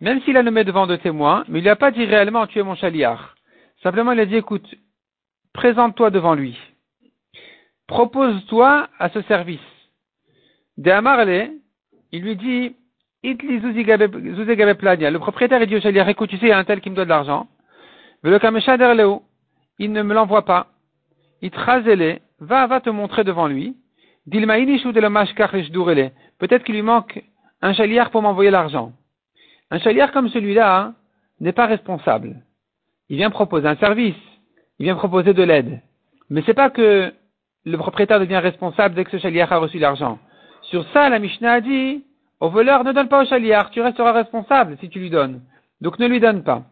même 0.00 0.22
s'il 0.22 0.38
a 0.38 0.42
nommé 0.42 0.64
devant 0.64 0.86
deux 0.86 0.98
témoins, 0.98 1.44
mais 1.48 1.58
il 1.58 1.64
n'a 1.64 1.76
pas 1.76 1.90
dit 1.90 2.06
réellement 2.06 2.46
tu 2.46 2.58
es 2.58 2.62
mon 2.62 2.74
Shaliach. 2.74 3.20
Simplement 3.82 4.12
il 4.12 4.20
a 4.20 4.26
dit 4.26 4.36
écoute, 4.36 4.66
présente-toi 5.52 6.08
devant 6.10 6.34
lui. 6.34 6.58
Propose-toi 7.86 8.88
à 8.98 9.08
ce 9.10 9.22
service. 9.22 9.60
De 10.76 10.90
Amarle, 10.90 11.50
il 12.12 12.22
lui 12.22 12.36
dit 12.36 12.74
le 13.22 15.18
propriétaire 15.18 15.62
il 15.62 15.68
dit 15.68 15.76
au 15.76 15.80
Shaliach 15.80 16.08
écoute, 16.08 16.30
tu 16.30 16.36
sais, 16.38 16.46
il 16.46 16.50
y 16.50 16.52
a 16.52 16.58
un 16.58 16.64
tel 16.64 16.80
qui 16.80 16.90
me 16.90 16.94
doit 16.94 17.04
de 17.04 17.10
l'argent. 17.10 17.48
Il 19.78 19.92
ne 19.92 20.02
me 20.02 20.14
l'envoie 20.14 20.44
pas. 20.44 20.68
Il 21.42 21.50
va, 22.40 22.66
va 22.66 22.80
te 22.80 22.90
montrer 22.90 23.24
devant 23.24 23.46
lui. 23.46 23.76
Peut-être 26.38 26.64
qu'il 26.64 26.74
lui 26.74 26.82
manque 26.82 27.22
un 27.62 27.72
chaliard 27.72 28.10
pour 28.10 28.22
m'envoyer 28.22 28.50
l'argent. 28.50 28.92
Un 29.70 29.78
chaliard 29.78 30.12
comme 30.12 30.28
celui-là 30.28 30.78
hein, 30.78 30.94
n'est 31.40 31.52
pas 31.52 31.66
responsable. 31.66 32.42
Il 33.08 33.16
vient 33.16 33.30
proposer 33.30 33.66
un 33.66 33.76
service. 33.76 34.14
Il 34.78 34.84
vient 34.84 34.96
proposer 34.96 35.32
de 35.32 35.42
l'aide. 35.42 35.80
Mais 36.28 36.42
c'est 36.44 36.54
pas 36.54 36.70
que 36.70 37.12
le 37.66 37.76
propriétaire 37.76 38.20
devient 38.20 38.38
responsable 38.38 38.94
dès 38.94 39.04
que 39.04 39.10
ce 39.10 39.18
chaliard 39.18 39.52
a 39.52 39.58
reçu 39.58 39.78
l'argent. 39.78 40.18
Sur 40.62 40.84
ça, 40.92 41.08
la 41.08 41.18
Mishnah 41.18 41.54
a 41.54 41.60
dit, 41.60 42.04
au 42.40 42.48
voleur, 42.48 42.84
ne 42.84 42.92
donne 42.92 43.08
pas 43.08 43.22
au 43.22 43.26
chaliard, 43.26 43.70
tu 43.70 43.80
resteras 43.80 44.12
responsable 44.12 44.76
si 44.80 44.88
tu 44.88 45.00
lui 45.00 45.10
donnes. 45.10 45.42
Donc 45.80 45.98
ne 45.98 46.06
lui 46.06 46.20
donne 46.20 46.44
pas. 46.44 46.62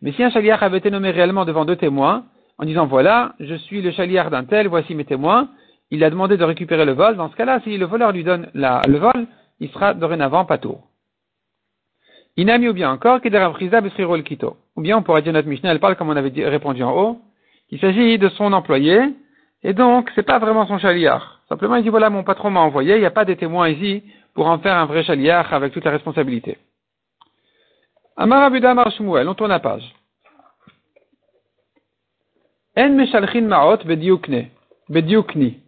Mais 0.00 0.12
si 0.12 0.22
un 0.22 0.30
chaliard 0.30 0.62
avait 0.62 0.78
été 0.78 0.90
nommé 0.90 1.10
réellement 1.10 1.44
devant 1.44 1.64
deux 1.64 1.76
témoins, 1.76 2.24
en 2.58 2.64
disant 2.64 2.86
voilà, 2.86 3.34
je 3.40 3.54
suis 3.56 3.82
le 3.82 3.90
chaliard 3.90 4.30
d'un 4.30 4.44
tel, 4.44 4.68
voici 4.68 4.94
mes 4.94 5.04
témoins, 5.04 5.48
il 5.90 6.04
a 6.04 6.10
demandé 6.10 6.36
de 6.36 6.44
récupérer 6.44 6.84
le 6.84 6.92
vol. 6.92 7.16
Dans 7.16 7.30
ce 7.30 7.36
cas-là, 7.36 7.60
si 7.64 7.76
le 7.76 7.86
voleur 7.86 8.12
lui 8.12 8.22
donne 8.22 8.48
le 8.54 8.98
vol, 8.98 9.26
il 9.58 9.70
sera 9.70 9.92
dorénavant 9.92 10.44
pas 10.44 10.58
tour. 10.58 10.82
Inami 12.36 12.68
ou 12.68 12.72
bien 12.72 12.90
encore, 12.90 13.20
Kito. 13.20 14.56
Ou 14.76 14.82
bien 14.82 14.98
on 14.98 15.02
pourrait 15.02 15.22
dire 15.22 15.32
notre 15.32 15.48
Mishnah, 15.48 15.72
elle 15.72 15.80
parle 15.80 15.96
comme 15.96 16.10
on 16.10 16.16
avait 16.16 16.48
répondu 16.48 16.82
en 16.82 16.96
haut, 16.96 17.18
qu'il 17.68 17.80
s'agit 17.80 18.18
de 18.18 18.28
son 18.30 18.52
employé, 18.52 19.14
et 19.64 19.72
donc 19.72 20.10
c'est 20.14 20.22
pas 20.22 20.38
vraiment 20.38 20.66
son 20.66 20.78
chaliard. 20.78 21.40
Simplement 21.48 21.76
il 21.76 21.82
dit 21.82 21.88
voilà 21.88 22.10
mon 22.10 22.22
patron 22.22 22.50
m'a 22.50 22.60
envoyé, 22.60 22.94
il 22.94 23.00
n'y 23.00 23.06
a 23.06 23.10
pas 23.10 23.24
de 23.24 23.34
témoins 23.34 23.68
ici 23.68 24.04
pour 24.34 24.46
en 24.46 24.58
faire 24.58 24.76
un 24.76 24.84
vrai 24.84 25.02
chaliard 25.02 25.52
avec 25.52 25.72
toute 25.72 25.84
la 25.84 25.90
responsabilité. 25.90 26.58
Amar 28.16 28.52
Amar 28.52 28.92
Shmuel, 28.92 29.28
on 29.28 29.34
tourne 29.34 29.50
la 29.50 29.58
page. 29.58 29.92
En 32.76 32.90
meshalchin 32.90 33.42
maot 33.42 33.78
bediukni. 33.84 35.60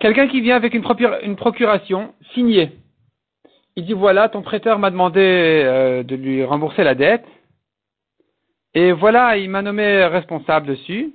Quelqu'un 0.00 0.28
qui 0.28 0.40
vient 0.40 0.56
avec 0.56 0.74
une, 0.74 1.36
procuration 1.36 2.14
signée. 2.32 2.72
Il 3.76 3.84
dit 3.84 3.92
voilà, 3.92 4.28
ton 4.28 4.42
prêteur 4.42 4.78
m'a 4.78 4.90
demandé 4.90 5.20
euh, 5.20 6.02
de 6.02 6.16
lui 6.16 6.42
rembourser 6.44 6.82
la 6.82 6.94
dette. 6.94 7.26
Et 8.72 8.92
voilà, 8.92 9.36
il 9.36 9.50
m'a 9.50 9.62
nommé 9.62 10.06
responsable 10.06 10.68
dessus. 10.68 11.12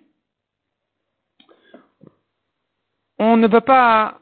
On 3.17 3.37
ne 3.37 3.47
peut 3.47 3.61
pas 3.61 4.19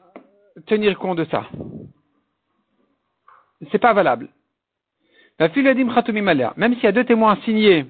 tenir 0.66 0.98
compte 0.98 1.18
de 1.18 1.24
ça. 1.24 1.48
C'est 3.72 3.78
pas 3.78 3.92
valable. 3.92 4.28
Même 5.38 5.52
s'il 5.52 5.64
y 6.84 6.86
a 6.86 6.92
deux 6.92 7.04
témoins 7.04 7.36
signés 7.44 7.86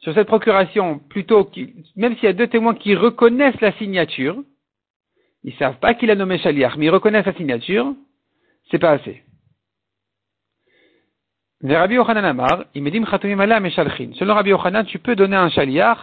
sur 0.00 0.14
cette 0.14 0.26
procuration, 0.26 0.98
plutôt, 0.98 1.50
même 1.94 2.14
s'il 2.14 2.24
y 2.24 2.28
a 2.28 2.32
deux 2.32 2.48
témoins 2.48 2.74
qui 2.74 2.94
reconnaissent 2.94 3.60
la 3.60 3.72
signature, 3.72 4.42
ils 5.44 5.54
savent 5.54 5.78
pas 5.78 5.94
qu'il 5.94 6.10
a 6.10 6.16
nommé 6.16 6.38
Shaliach, 6.38 6.76
mais 6.76 6.86
ils 6.86 6.90
reconnaissent 6.90 7.24
sa 7.24 7.34
signature, 7.34 7.94
c'est 8.70 8.78
pas 8.78 8.92
assez. 8.92 9.22
Rabbi 11.62 11.94
Yochanan 11.94 12.24
Amar, 12.24 12.64
Selon 12.74 14.34
Rabbi 14.34 14.50
Yochanan, 14.50 14.84
tu 14.86 14.98
peux 14.98 15.14
donner 15.16 15.36
un 15.36 15.48
Shaliach 15.48 15.98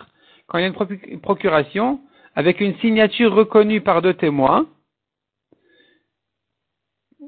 quand 0.48 0.58
il 0.58 0.62
y 0.62 0.66
a 0.66 0.74
une 1.08 1.22
procuration 1.22 2.00
avec 2.36 2.62
une 2.62 2.76
signature 2.78 3.34
reconnue 3.34 3.82
par 3.82 4.02
deux 4.02 4.14
témoins. 4.14 4.66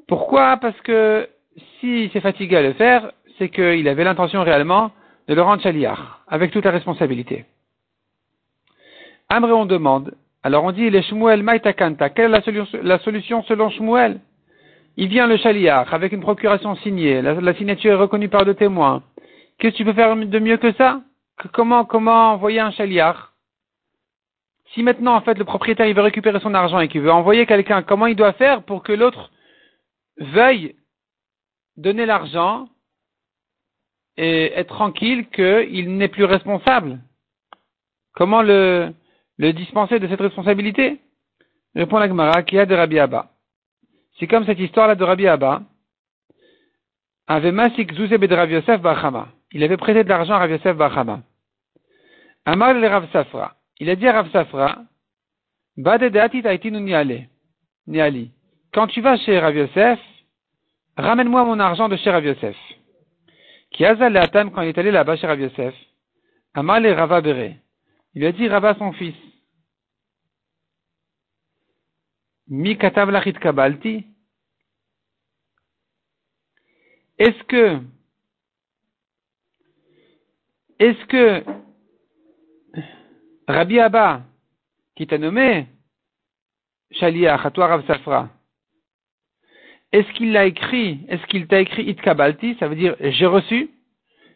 Pourquoi? 0.08 0.58
Parce 0.58 0.80
que 0.82 1.28
si 1.80 2.10
s'est 2.10 2.22
fatigué 2.22 2.58
à 2.58 2.62
le 2.62 2.74
faire, 2.74 3.12
c'est 3.38 3.50
qu'il 3.50 3.88
avait 3.88 4.04
l'intention 4.04 4.44
réellement 4.44 4.92
de 5.28 5.34
le 5.34 5.42
rendre 5.42 5.62
Shaliach, 5.62 6.00
avec 6.28 6.52
toute 6.52 6.66
la 6.66 6.72
responsabilité. 6.72 7.46
Amré, 9.30 9.52
on 9.52 9.66
demande, 9.66 10.14
alors 10.44 10.64
on 10.64 10.72
dit, 10.72 10.90
les 10.90 11.02
Shmuel 11.02 11.42
Maïtakanta, 11.42 12.10
quelle 12.10 12.34
est 12.34 12.84
la 12.84 13.00
solution, 13.00 13.44
selon 13.44 13.72
Shmuel? 13.72 14.20
Il 14.98 15.10
vient 15.10 15.28
le 15.28 15.38
chaliar 15.38 15.94
avec 15.94 16.14
une 16.14 16.22
procuration 16.22 16.76
signée, 16.78 17.22
la, 17.22 17.54
signature 17.56 17.94
est 17.94 17.96
reconnue 17.96 18.30
par 18.30 18.46
deux 18.46 18.54
témoins. 18.54 19.04
Qu'est-ce 19.58 19.74
que 19.74 19.78
tu 19.78 19.86
peux 19.86 19.94
faire 19.94 20.16
de 20.16 20.40
mieux 20.40 20.58
que 20.58 20.72
ça? 20.74 21.02
Comment 21.52 21.84
comment 21.84 22.32
envoyer 22.32 22.62
un 22.62 22.72
chaliar 22.72 23.34
Si 24.74 24.84
maintenant 24.84 25.16
en 25.16 25.22
fait 25.22 25.38
le 25.38 25.46
propriétaire 25.46 25.88
il 25.88 25.96
veut 25.96 26.02
récupérer 26.02 26.40
son 26.40 26.54
argent 26.54 26.80
et 26.80 26.88
qu'il 26.88 27.02
veut 27.02 27.12
envoyer 27.12 27.46
quelqu'un, 27.46 27.84
comment 27.84 28.08
il 28.08 28.16
doit 28.16 28.34
faire 28.34 28.64
pour 28.64 28.84
que 28.84 28.92
l'autre 28.92 29.32
veuille 30.18 30.76
donner 31.78 32.06
l'argent 32.06 32.68
et 34.18 34.54
être 34.54 34.74
tranquille 34.74 35.30
qu'il 35.30 35.96
n'est 35.98 36.08
plus 36.08 36.26
responsable? 36.26 37.00
Comment 38.14 38.42
le 38.42 38.94
dispenser 39.38 40.00
de 40.00 40.08
cette 40.08 40.22
responsabilité? 40.22 41.00
Répond 41.76 42.00
la 42.00 42.08
Gemara, 42.08 42.44
qui 42.44 42.58
a 42.58 42.66
de 42.66 42.74
Rabbi 42.74 42.98
Abba. 43.00 43.30
C'est 44.18 44.28
comme 44.28 44.46
cette 44.46 44.60
histoire-là 44.60 44.96
de 44.96 45.04
Rabbi 45.04 45.28
Abba. 45.28 45.62
Bachama. 48.78 49.28
Il 49.52 49.64
avait 49.64 49.78
prêté 49.78 50.04
de 50.04 50.10
l'argent 50.10 50.36
à 50.36 50.40
Rav 50.40 50.52
Yosef 50.52 50.78
Bachama. 50.78 51.22
Amar 52.46 52.74
le 52.74 52.88
Rav 52.88 53.12
Safra. 53.12 53.56
Il 53.80 53.90
a 53.90 53.96
dit 53.96 54.08
à 54.08 54.14
Rav 54.14 54.32
Safra. 54.32 54.84
Quand 58.74 58.88
tu 58.88 59.02
vas 59.02 59.18
chez 59.18 59.40
Rav 59.40 59.56
Yosef, 59.56 60.00
ramène-moi 60.96 61.44
mon 61.44 61.60
argent 61.60 61.90
de 61.90 61.98
chez 61.98 62.10
Rav 62.10 62.24
Yosef. 62.26 62.56
Qui 63.72 63.86
a 63.86 63.96
quand 63.96 64.62
il 64.62 64.70
est 64.70 64.78
allé 64.78 64.92
là-bas 64.92 65.18
chez 65.18 65.28
Rav 65.28 65.40
Yosef. 65.40 65.76
Amar 66.54 66.80
le 66.80 66.94
Rava. 66.94 67.22
Il 68.14 68.26
a 68.26 68.32
dit 68.32 68.48
Rava 68.48 68.76
son 68.76 68.94
fils. 68.94 69.16
Mi 72.48 72.78
katav 72.78 73.10
lachit 73.10 73.34
kabalti. 73.34 74.06
Est-ce 77.18 77.44
que, 77.44 77.82
est-ce 80.80 81.06
que 81.06 81.65
Rabbi 83.48 83.80
Abba, 83.80 84.22
qui 84.96 85.06
t'a 85.06 85.18
nommé 85.18 85.68
Shaliach, 86.92 87.46
à 87.46 87.52
toi 87.52 87.68
Rav 87.68 87.86
Safra, 87.86 88.30
est-ce 89.92 90.12
qu'il 90.14 90.32
l'a 90.32 90.46
écrit, 90.46 91.00
est-ce 91.08 91.26
qu'il 91.28 91.48
t'a 91.48 91.62
écrit 91.62 91.84
Itkabalti, 91.84 92.56
ça 92.60 92.68
veut 92.68 92.76
dire 92.76 92.96
j'ai 93.00 93.26
reçu 93.26 93.70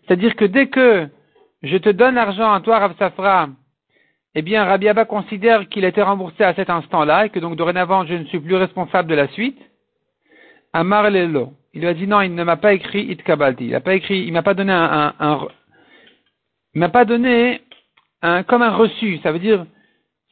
C'est-à-dire 0.06 0.36
que 0.36 0.46
dès 0.46 0.68
que 0.68 1.08
je 1.64 1.78
te 1.78 1.90
donne 1.90 2.16
l'argent 2.16 2.54
à 2.54 2.62
toi 2.62 2.80
Rav 2.80 2.96
Safra, 2.98 3.50
eh 4.36 4.42
bien 4.42 4.64
Rabbi 4.64 4.88
Abba 4.88 5.06
considère 5.06 5.68
qu'il 5.70 5.86
a 5.86 5.88
été 5.88 6.02
remboursé 6.02 6.44
à 6.44 6.54
cet 6.54 6.70
instant-là 6.70 7.26
et 7.26 7.30
que 7.30 7.40
donc 7.40 7.56
dorénavant 7.56 8.06
je 8.06 8.14
ne 8.14 8.26
suis 8.26 8.40
plus 8.40 8.56
responsable 8.56 9.10
de 9.10 9.16
la 9.16 9.28
suite. 9.30 9.60
Amar 10.72 11.10
Lelo. 11.10 11.54
Il 11.74 11.82
lui 11.82 11.88
a 11.88 11.94
dit 11.96 12.08
non, 12.08 12.22
il 12.22 12.34
ne 12.36 12.44
m'a 12.44 12.58
pas 12.58 12.74
écrit 12.74 13.06
Itkabalti. 13.06 13.66
Il 13.66 13.72
n'a 13.72 13.82
pas 13.82 13.96
écrit, 13.96 14.24
il 14.24 14.32
m'a 14.32 14.44
pas 14.44 14.54
donné 14.54 14.72
un, 14.72 15.14
un, 15.20 15.48
il 16.76 16.80
m'a 16.80 16.90
pas 16.90 17.06
donné 17.06 17.62
un, 18.22 18.44
comme 18.44 18.62
un 18.62 18.76
reçu. 18.76 19.20
Ça 19.24 19.32
veut 19.32 19.40
dire, 19.40 19.66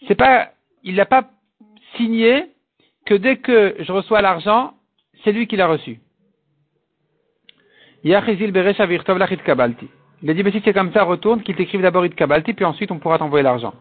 c'est 0.08 0.16
pas, 0.16 0.50
il 0.84 0.96
n'a 0.96 1.06
pas 1.06 1.30
signé 1.96 2.48
que 3.06 3.14
dès 3.14 3.38
que 3.38 3.76
je 3.80 3.92
reçois 3.92 4.22
l'argent, 4.22 4.74
c'est 5.24 5.32
lui 5.32 5.48
qui 5.48 5.56
l'a 5.56 5.68
reçu. 5.68 6.00
Il 8.04 8.14
a 8.16 8.22
dit, 10.34 10.44
mais 10.44 10.52
si 10.52 10.62
c'est 10.64 10.74
comme 10.74 10.94
ça, 10.94 11.04
retourne, 11.04 11.42
qu'il 11.44 11.56
t'écrive 11.56 11.82
d'abord 11.82 12.06
Itkabalti, 12.06 12.54
puis 12.54 12.66
ensuite 12.66 12.92
on 12.92 13.00
pourra 13.00 13.18
t'envoyer 13.18 13.44
l'argent. 13.44 13.74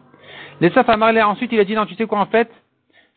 Les 0.59 0.69
Saf 0.71 0.89
ensuite 0.89 1.51
il 1.51 1.59
a 1.59 1.63
dit, 1.63 1.75
non, 1.75 1.85
tu 1.85 1.95
sais 1.95 2.07
quoi 2.07 2.19
en 2.19 2.25
fait, 2.25 2.49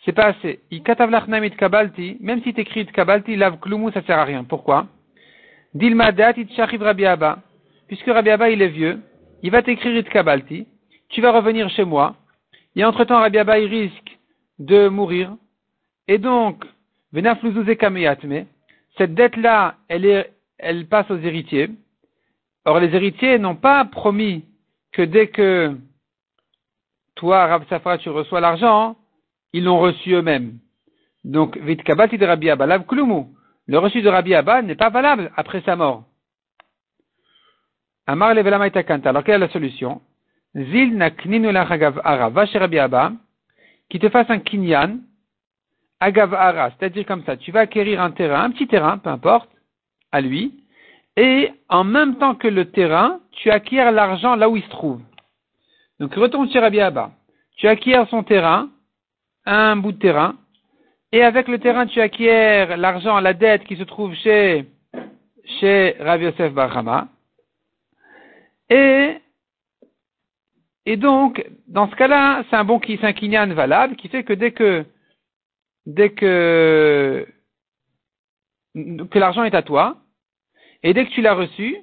c'est 0.04 0.12
pas 0.12 0.26
assez. 0.26 0.60
Itkabalti, 0.70 2.16
même 2.20 2.42
si 2.42 2.54
t'écris 2.54 2.80
Itkabalti, 2.82 3.36
lav 3.36 3.58
klumu, 3.58 3.90
ça 3.92 4.02
sert 4.02 4.18
à 4.18 4.24
rien. 4.24 4.44
Pourquoi? 4.44 4.86
Rabbi 5.74 7.06
Abba. 7.06 7.38
Puisque 7.88 8.06
Rabbi 8.06 8.30
Abba 8.30 8.50
il 8.50 8.62
est 8.62 8.68
vieux, 8.68 9.00
il 9.42 9.50
va 9.50 9.62
t'écrire 9.62 9.96
Itkabalti, 9.96 10.66
tu 11.10 11.20
vas 11.20 11.32
revenir 11.32 11.68
chez 11.70 11.84
moi, 11.84 12.16
et 12.74 12.84
entre-temps 12.84 13.20
Rabbi 13.20 13.38
Abba 13.38 13.58
il 13.58 13.68
risque 13.68 14.18
de 14.58 14.88
mourir, 14.88 15.36
et 16.08 16.18
donc, 16.18 16.64
cette 18.98 19.14
dette-là, 19.14 19.74
elle, 19.88 20.04
est, 20.04 20.32
elle 20.58 20.86
passe 20.86 21.10
aux 21.10 21.18
héritiers. 21.18 21.70
Or, 22.64 22.80
les 22.80 22.94
héritiers 22.94 23.38
n'ont 23.38 23.56
pas 23.56 23.84
promis 23.84 24.44
que 24.92 25.02
dès 25.02 25.28
que 25.28 25.76
toi, 27.14 27.46
Rav 27.46 27.66
Safra, 27.68 27.98
tu 27.98 28.10
reçois 28.10 28.40
l'argent, 28.40 28.96
ils 29.52 29.64
l'ont 29.64 29.78
reçu 29.78 30.12
eux-mêmes. 30.12 30.58
Donc, 31.24 31.56
vite 31.58 31.82
kabati 31.82 32.18
de 32.18 32.26
Rabbi 32.26 32.50
Abba, 32.50 32.66
Le 32.66 33.78
reçu 33.78 34.02
de 34.02 34.08
Rabbi 34.08 34.34
Abba 34.34 34.62
n'est 34.62 34.74
pas 34.74 34.90
valable 34.90 35.30
après 35.36 35.62
sa 35.62 35.76
mort. 35.76 36.04
Amar 38.06 38.30
Alors, 38.30 39.24
quelle 39.24 39.34
est 39.34 39.38
la 39.38 39.48
solution? 39.48 40.00
Zil 40.54 40.96
na 40.96 41.10
va 42.28 42.46
chez 42.46 42.58
Rabbi 42.58 42.78
Abba, 42.78 43.12
qui 43.88 43.98
te 43.98 44.08
fasse 44.08 44.30
un 44.30 44.38
kinyan, 44.38 44.98
agavara, 46.00 46.70
c'est-à-dire 46.70 47.06
comme 47.06 47.24
ça, 47.24 47.36
tu 47.36 47.52
vas 47.52 47.60
acquérir 47.60 48.00
un 48.00 48.10
terrain, 48.10 48.44
un 48.44 48.50
petit 48.50 48.66
terrain, 48.66 48.98
peu 48.98 49.10
importe, 49.10 49.50
à 50.12 50.20
lui, 50.20 50.64
et 51.16 51.52
en 51.68 51.84
même 51.84 52.16
temps 52.16 52.34
que 52.34 52.48
le 52.48 52.70
terrain, 52.70 53.20
tu 53.32 53.50
acquiers 53.50 53.90
l'argent 53.90 54.34
là 54.36 54.48
où 54.48 54.56
il 54.56 54.62
se 54.62 54.70
trouve. 54.70 55.00
Donc 55.98 56.14
retourne 56.14 56.50
chez 56.50 56.58
Rabbi 56.58 56.80
Abba. 56.80 57.12
Tu 57.56 57.68
acquiers 57.68 58.02
son 58.08 58.22
terrain, 58.22 58.70
un 59.44 59.76
bout 59.76 59.92
de 59.92 59.98
terrain, 59.98 60.34
et 61.12 61.22
avec 61.22 61.48
le 61.48 61.58
terrain, 61.58 61.86
tu 61.86 62.00
acquiers 62.00 62.76
l'argent, 62.76 63.18
la 63.20 63.34
dette 63.34 63.64
qui 63.64 63.76
se 63.76 63.82
trouve 63.82 64.14
chez, 64.14 64.66
chez 65.58 65.96
Rabbi 65.98 66.24
Yosef. 66.24 66.52
Et, 68.70 69.16
et 70.86 70.96
donc, 70.96 71.44
dans 71.68 71.90
ce 71.90 71.96
cas-là, 71.96 72.44
c'est 72.48 72.56
un 72.56 72.64
bon 72.64 72.78
qui, 72.78 72.98
kinyan 72.98 73.52
valable 73.54 73.96
qui 73.96 74.08
fait 74.08 74.24
que 74.24 74.32
dès 74.32 74.52
que 74.52 74.84
dès 75.86 76.10
que, 76.10 77.26
que 78.74 79.18
l'argent 79.18 79.44
est 79.44 79.54
à 79.54 79.62
toi, 79.62 79.96
et 80.82 80.94
dès 80.94 81.04
que 81.04 81.10
tu 81.10 81.20
l'as 81.20 81.34
reçu, 81.34 81.76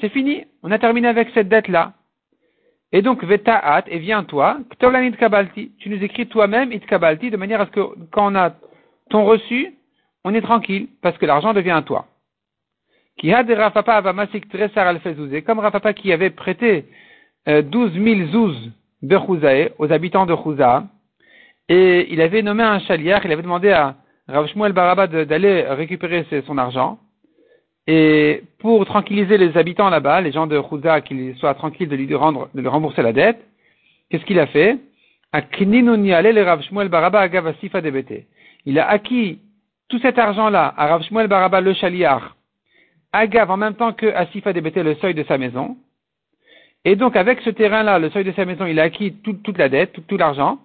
c'est 0.00 0.08
fini. 0.08 0.44
On 0.62 0.70
a 0.70 0.78
terminé 0.78 1.08
avec 1.08 1.28
cette 1.34 1.48
dette-là. 1.48 1.92
Et 2.92 3.02
donc, 3.02 3.24
veta'at, 3.24 3.84
et 3.88 3.98
viens 3.98 4.24
toi, 4.24 4.58
kabalti. 5.18 5.72
Tu 5.78 5.90
nous 5.90 6.02
écris 6.02 6.28
toi-même 6.28 6.78
kabalti, 6.80 7.30
de 7.30 7.36
manière 7.36 7.60
à 7.60 7.66
ce 7.66 7.70
que 7.72 7.80
quand 8.10 8.32
on 8.32 8.36
a 8.36 8.54
ton 9.10 9.24
reçu, 9.24 9.74
on 10.24 10.32
est 10.32 10.40
tranquille, 10.40 10.88
parce 11.02 11.18
que 11.18 11.26
l'argent 11.26 11.52
devient 11.52 11.72
à 11.72 11.82
toi. 11.82 12.06
Comme 15.46 15.58
Rafapa 15.58 15.92
qui 15.92 16.12
avait 16.12 16.30
prêté 16.30 16.84
euh, 17.48 17.62
douze 17.62 17.94
mille 17.94 18.26
zouz 18.30 18.56
aux 19.78 19.92
habitants 19.92 20.26
de 20.26 20.34
Chouza, 20.34 20.84
et 21.68 22.12
il 22.12 22.20
avait 22.20 22.42
nommé 22.42 22.62
un 22.62 22.78
chaliar, 22.80 23.24
il 23.24 23.32
avait 23.32 23.42
demandé 23.42 23.70
à 23.70 23.96
Rav 24.28 24.46
Shmuel 24.48 24.72
Baraba 24.72 25.06
d'aller 25.06 25.62
récupérer 25.62 26.24
son 26.46 26.56
argent, 26.56 26.98
et 27.86 28.42
pour 28.60 28.84
tranquilliser 28.86 29.36
les 29.36 29.58
habitants 29.58 29.90
là-bas, 29.90 30.22
les 30.22 30.32
gens 30.32 30.46
de 30.46 30.60
Chouza, 30.62 31.02
qu'ils 31.02 31.36
soient 31.36 31.54
tranquilles 31.54 31.88
de 31.88 31.96
lui, 31.96 32.14
rendre, 32.14 32.48
de 32.54 32.60
lui 32.62 32.68
rembourser 32.68 33.02
la 33.02 33.12
dette, 33.12 33.40
qu'est-ce 34.08 34.24
qu'il 34.24 34.40
a 34.40 34.46
fait? 34.46 34.78
Il 38.66 38.78
a 38.78 38.88
acquis 38.88 39.38
tout 39.88 39.98
cet 39.98 40.18
argent-là 40.18 40.74
à 40.76 40.86
Rav 40.86 41.02
Shmuel 41.02 41.28
Baraba 41.28 41.60
le 41.60 41.74
chaliar, 41.74 42.36
Agav 43.12 43.50
en 43.50 43.56
même 43.56 43.74
temps 43.74 43.92
que 43.92 44.06
Asifa 44.06 44.52
Debete 44.52 44.76
le 44.76 44.96
seuil 44.96 45.14
de 45.14 45.22
sa 45.24 45.38
maison. 45.38 45.76
Et 46.84 46.96
donc 46.96 47.16
avec 47.16 47.40
ce 47.40 47.50
terrain-là, 47.50 47.98
le 47.98 48.10
seuil 48.10 48.24
de 48.24 48.32
sa 48.32 48.44
maison, 48.44 48.66
il 48.66 48.78
a 48.78 48.84
acquis 48.84 49.14
toute 49.22 49.56
la 49.58 49.68
dette, 49.68 50.06
tout 50.06 50.16
l'argent. 50.16 50.58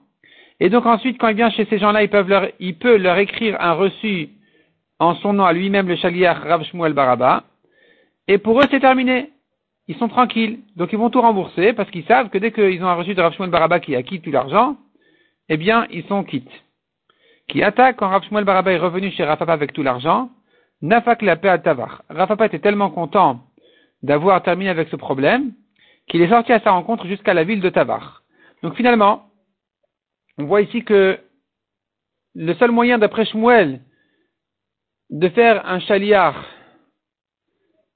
Et 0.59 0.69
donc 0.69 0.85
ensuite, 0.85 1.17
quand 1.17 1.29
il 1.29 1.35
vient 1.35 1.49
chez 1.49 1.65
ces 1.65 1.79
gens-là, 1.79 2.03
il 2.03 2.75
peut 2.75 2.97
leur 2.97 3.17
écrire 3.17 3.55
un 3.61 3.73
reçu 3.73 4.29
en 4.99 5.15
son 5.15 5.33
nom 5.33 5.45
à 5.45 5.53
lui-même, 5.53 5.87
le 5.87 5.95
chaliar 5.95 6.41
Rav 6.43 6.63
Shmuel 6.65 6.93
Baraba. 6.93 7.43
Et 8.27 8.37
pour 8.37 8.59
eux, 8.59 8.65
c'est 8.69 8.81
terminé. 8.81 9.29
Ils 9.87 9.95
sont 9.95 10.09
tranquilles. 10.09 10.59
Donc 10.75 10.91
ils 10.91 10.99
vont 10.99 11.09
tout 11.09 11.21
rembourser 11.21 11.73
parce 11.73 11.89
qu'ils 11.89 12.05
savent 12.05 12.29
que 12.29 12.37
dès 12.37 12.51
qu'ils 12.51 12.83
ont 12.83 12.87
un 12.87 12.95
reçu 12.95 13.15
de 13.15 13.21
Rav 13.21 13.33
Shmuel 13.33 13.49
Baraba 13.49 13.79
qui 13.79 13.95
a 13.95 14.03
quitté 14.03 14.25
tout 14.25 14.31
l'argent, 14.31 14.75
eh 15.47 15.57
bien, 15.57 15.87
ils 15.89 16.03
sont 16.05 16.23
quittes. 16.23 16.51
Qui 17.47 17.63
attaque 17.63 17.95
quand 17.95 18.09
Rav 18.09 18.23
Shmuel 18.25 18.43
Baraba 18.43 18.71
est 18.71 18.77
revenu 18.77 19.09
chez 19.11 19.23
Rafapa 19.23 19.53
avec 19.53 19.73
tout 19.73 19.81
l'argent, 19.81 20.29
Nafak 20.81 21.21
la 21.21 21.37
paix 21.37 21.49
à 21.49 21.57
Tavar. 21.57 22.03
Rafapa 22.09 22.45
était 22.45 22.59
tellement 22.59 22.89
content 22.89 23.39
d'avoir 24.03 24.43
terminé 24.43 24.69
avec 24.69 24.89
ce 24.89 24.95
problème 24.95 25.53
qu'il 26.09 26.21
est 26.21 26.29
sorti 26.29 26.51
à 26.51 26.59
sa 26.59 26.71
rencontre 26.71 27.05
jusqu'à 27.07 27.33
la 27.33 27.43
ville 27.43 27.61
de 27.61 27.69
Tavar. 27.69 28.23
Donc 28.63 28.75
finalement, 28.75 29.29
on 30.37 30.45
voit 30.45 30.61
ici 30.61 30.83
que 30.83 31.17
le 32.35 32.53
seul 32.55 32.71
moyen 32.71 32.97
d'après 32.97 33.25
Shmuel 33.25 33.81
de 35.09 35.29
faire 35.29 35.65
un 35.67 35.79
chaliar, 35.79 36.45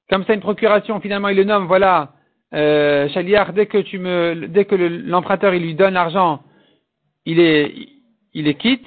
comme 0.10 0.26
ça 0.26 0.34
une 0.34 0.42
procuration, 0.42 1.00
finalement 1.00 1.30
il 1.30 1.38
le 1.38 1.44
nomme, 1.44 1.66
voilà, 1.66 2.14
euh, 2.54 3.10
chaliar, 3.10 3.54
dès 3.54 3.66
que 3.66 4.76
l'emprunteur 4.76 5.52
lui 5.52 5.76
donne 5.76 5.96
l'argent, 5.96 6.44
il 7.26 7.40
est, 7.40 8.58
quitte, 8.60 8.86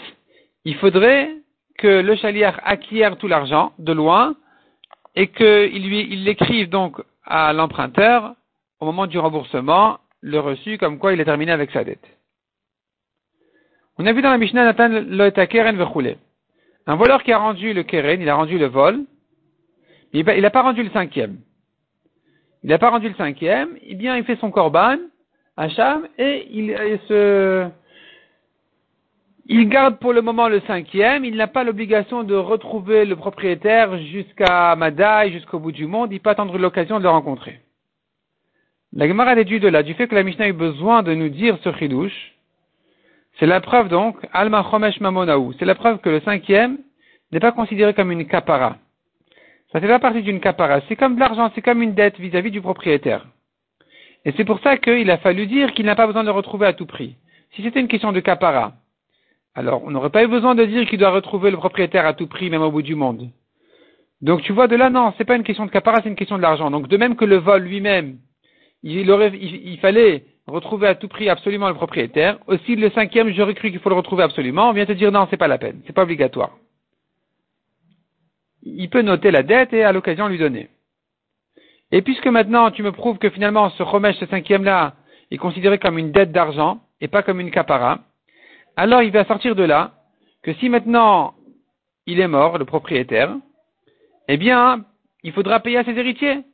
il 0.65 0.77
faudrait 0.77 1.35
que 1.79 1.89
le 1.89 2.17
chaliar 2.17 2.61
acquiert 2.65 3.17
tout 3.17 3.29
l'argent 3.29 3.73
de 3.79 3.93
loin 3.93 4.37
et 5.15 5.29
qu'il 5.29 5.89
lui, 5.89 6.17
l'écrive 6.17 6.69
donc 6.69 7.01
à 7.25 7.53
l'emprunteur 7.53 8.35
au 8.81 8.87
moment 8.87 9.07
du 9.07 9.19
remboursement 9.19 9.99
le 10.21 10.41
reçu 10.41 10.79
comme 10.79 10.99
quoi 10.99 11.13
il 11.13 11.21
est 11.21 11.25
terminé 11.25 11.53
avec 11.53 11.71
sa 11.71 11.85
dette. 11.85 12.05
On 13.99 14.07
a 14.07 14.13
vu 14.13 14.23
dans 14.23 14.31
la 14.31 14.39
Mishnah 14.39 14.65
Nathan 14.65 14.89
le 14.89 15.31
keren 15.47 15.77
vechule. 15.77 16.17
Un 16.87 16.97
voleur 16.97 17.23
qui 17.23 17.33
a 17.33 17.39
rendu 17.39 17.73
le 17.73 17.83
keren, 17.83 18.21
il 18.21 18.29
a 18.29 18.35
rendu 18.35 18.59
le 18.59 18.67
vol, 18.67 19.05
il 20.13 20.25
n'a 20.25 20.51
pas 20.51 20.63
rendu 20.63 20.83
le 20.83 20.91
cinquième. 20.91 21.39
Il 22.63 22.71
n'a 22.71 22.79
pas 22.79 22.91
rendu 22.91 23.09
le 23.09 23.15
cinquième, 23.15 23.77
eh 23.83 23.95
bien 23.95 24.17
il 24.17 24.25
fait 24.25 24.37
son 24.37 24.51
korban, 24.51 24.97
Hacham, 25.57 26.09
et 26.19 26.47
il, 26.51 26.71
il, 26.71 26.99
se, 27.09 27.69
il 29.47 29.69
garde 29.69 29.99
pour 29.99 30.13
le 30.13 30.23
moment 30.23 30.49
le 30.49 30.61
cinquième, 30.63 31.25
il 31.25 31.37
n'a 31.37 31.47
pas 31.47 31.65
l'obligation 31.65 32.25
de 32.25 32.35
retrouver 32.35 33.05
le 33.05 33.17
propriétaire 33.17 33.97
jusqu'à 33.99 34.75
Madaï, 34.77 35.33
jusqu'au 35.33 35.59
bout 35.59 35.73
du 35.73 35.87
monde, 35.87 36.13
il 36.13 36.21
peut 36.21 36.31
attendre 36.31 36.59
l'occasion 36.59 36.99
de 36.99 37.05
le 37.05 37.11
rencontrer. 37.11 37.61
La 38.97 39.07
Gemara 39.07 39.35
déduit 39.35 39.61
de 39.61 39.69
là, 39.69 39.83
du 39.83 39.93
fait 39.93 40.09
que 40.09 40.15
la 40.15 40.23
Mishnah 40.23 40.47
a 40.47 40.49
eu 40.49 40.55
besoin 40.55 41.03
de 41.03 41.13
nous 41.13 41.29
dire 41.29 41.59
ce 41.63 41.71
chidouche, 41.75 42.33
c'est 43.39 43.45
la 43.45 43.61
preuve 43.61 43.91
donc, 43.91 44.17
Alma 44.33 44.67
Chomesh 44.71 45.01
Mamonaou, 45.01 45.53
c'est 45.59 45.67
la 45.67 45.75
preuve 45.75 45.99
que 45.99 46.09
le 46.09 46.21
cinquième 46.21 46.79
n'est 47.31 47.39
pas 47.39 47.53
considéré 47.53 47.93
comme 47.93 48.11
une 48.11 48.27
capara. 48.27 48.79
Ça 49.71 49.83
fait 49.83 49.87
pas 49.87 49.99
partie 49.99 50.23
d'une 50.23 50.41
capara, 50.41 50.81
c'est 50.89 50.97
comme 50.97 51.17
de 51.17 51.21
l'argent, 51.21 51.53
c'est 51.55 51.61
comme 51.61 51.83
une 51.83 51.93
dette 51.93 52.19
vis-à-vis 52.19 52.51
du 52.51 52.63
propriétaire. 52.63 53.27
Et 54.25 54.33
c'est 54.35 54.47
pour 54.47 54.61
ça 54.61 54.79
qu'il 54.79 55.11
a 55.11 55.19
fallu 55.19 55.47
dire 55.47 55.75
qu'il 55.75 55.85
n'a 55.85 55.95
pas 55.95 56.07
besoin 56.07 56.23
de 56.23 56.29
le 56.29 56.35
retrouver 56.35 56.67
à 56.67 56.73
tout 56.73 56.87
prix. 56.87 57.17
Si 57.55 57.63
c'était 57.63 57.81
une 57.81 57.89
question 57.89 58.13
de 58.13 58.21
capara, 58.21 58.73
Alors, 59.55 59.85
on 59.85 59.91
n'aurait 59.91 60.09
pas 60.09 60.25
eu 60.25 60.27
besoin 60.27 60.55
de 60.55 60.65
dire 60.65 60.87
qu'il 60.89 60.99
doit 60.99 61.11
retrouver 61.11 61.51
le 61.51 61.59
propriétaire 61.59 62.07
à 62.07 62.15
tout 62.15 62.29
prix, 62.29 62.49
même 62.49 62.63
au 62.63 62.71
bout 62.71 62.81
du 62.81 62.95
monde. 62.95 63.29
Donc, 64.23 64.41
tu 64.41 64.55
vois, 64.55 64.69
de 64.69 64.77
là, 64.77 64.89
non, 64.89 65.13
c'est 65.19 65.27
pas 65.27 65.37
une 65.37 65.45
question 65.45 65.67
de 65.67 65.71
capara, 65.71 66.01
c'est 66.03 66.09
une 66.09 66.17
question 66.17 66.39
de 66.39 66.43
l'argent. 66.43 66.71
Donc, 66.71 66.89
de 66.89 66.97
même 66.97 67.17
que 67.17 67.27
le 67.27 67.37
vol 67.37 67.63
lui-même, 67.63 68.17
il, 68.87 69.79
fallait 69.81 70.25
retrouver 70.47 70.87
à 70.87 70.95
tout 70.95 71.09
prix 71.09 71.29
absolument 71.29 71.69
le 71.69 71.75
propriétaire. 71.75 72.39
Aussi, 72.47 72.77
le 72.77 72.91
cinquième, 72.91 73.33
j'aurais 73.33 73.55
cru 73.55 73.71
qu'il 73.71 73.81
faut 73.81 73.89
le 73.89 73.97
retrouver 73.97 74.23
absolument. 74.23 74.71
On 74.71 74.73
vient 74.73 74.87
te 74.87 74.93
dire 74.93 75.11
non, 75.11 75.27
c'est 75.29 75.37
pas 75.37 75.49
la 75.49 75.59
peine, 75.59 75.83
c'est 75.87 75.93
pas 75.93 76.05
obligatoire. 76.05 76.57
Il 78.63 78.89
peut 78.89 79.03
noter 79.03 79.31
la 79.31 79.43
dette 79.43 79.73
et 79.73 79.83
à 79.83 79.93
l'occasion 79.93 80.29
lui 80.29 80.39
donner. 80.39 80.69
Et 81.93 82.03
puisque 82.03 82.27
maintenant 82.27 82.71
tu 82.71 82.83
me 82.83 82.93
prouves 82.93 83.19
que 83.19 83.31
finalement 83.31 83.71
ce 83.71 83.83
Romesh, 83.83 84.17
ce 84.17 84.27
cinquième-là, 84.27 84.95
est 85.31 85.37
considéré 85.37 85.79
comme 85.79 85.99
une 85.99 86.13
dette 86.13 86.33
d'argent 86.33 86.81
et 87.01 87.09
pas 87.09 87.23
comme 87.23 87.41
une 87.41 87.51
capara, 87.51 88.01
alors 88.77 89.03
il 89.03 89.11
va 89.11 89.25
sortir 89.25 89.57
de 89.57 89.65
là 89.65 89.93
que 90.43 90.53
si 90.55 90.69
maintenant 90.69 91.35
il 92.07 92.21
est 92.21 92.29
mort, 92.29 92.59
le 92.59 92.65
propriétaire, 92.65 93.35
eh 94.29 94.37
bien, 94.37 94.85
il 95.25 95.33
faudra 95.33 95.59
payer 95.59 95.79
à 95.79 95.85
ses 95.85 95.99
héritiers. 95.99 96.45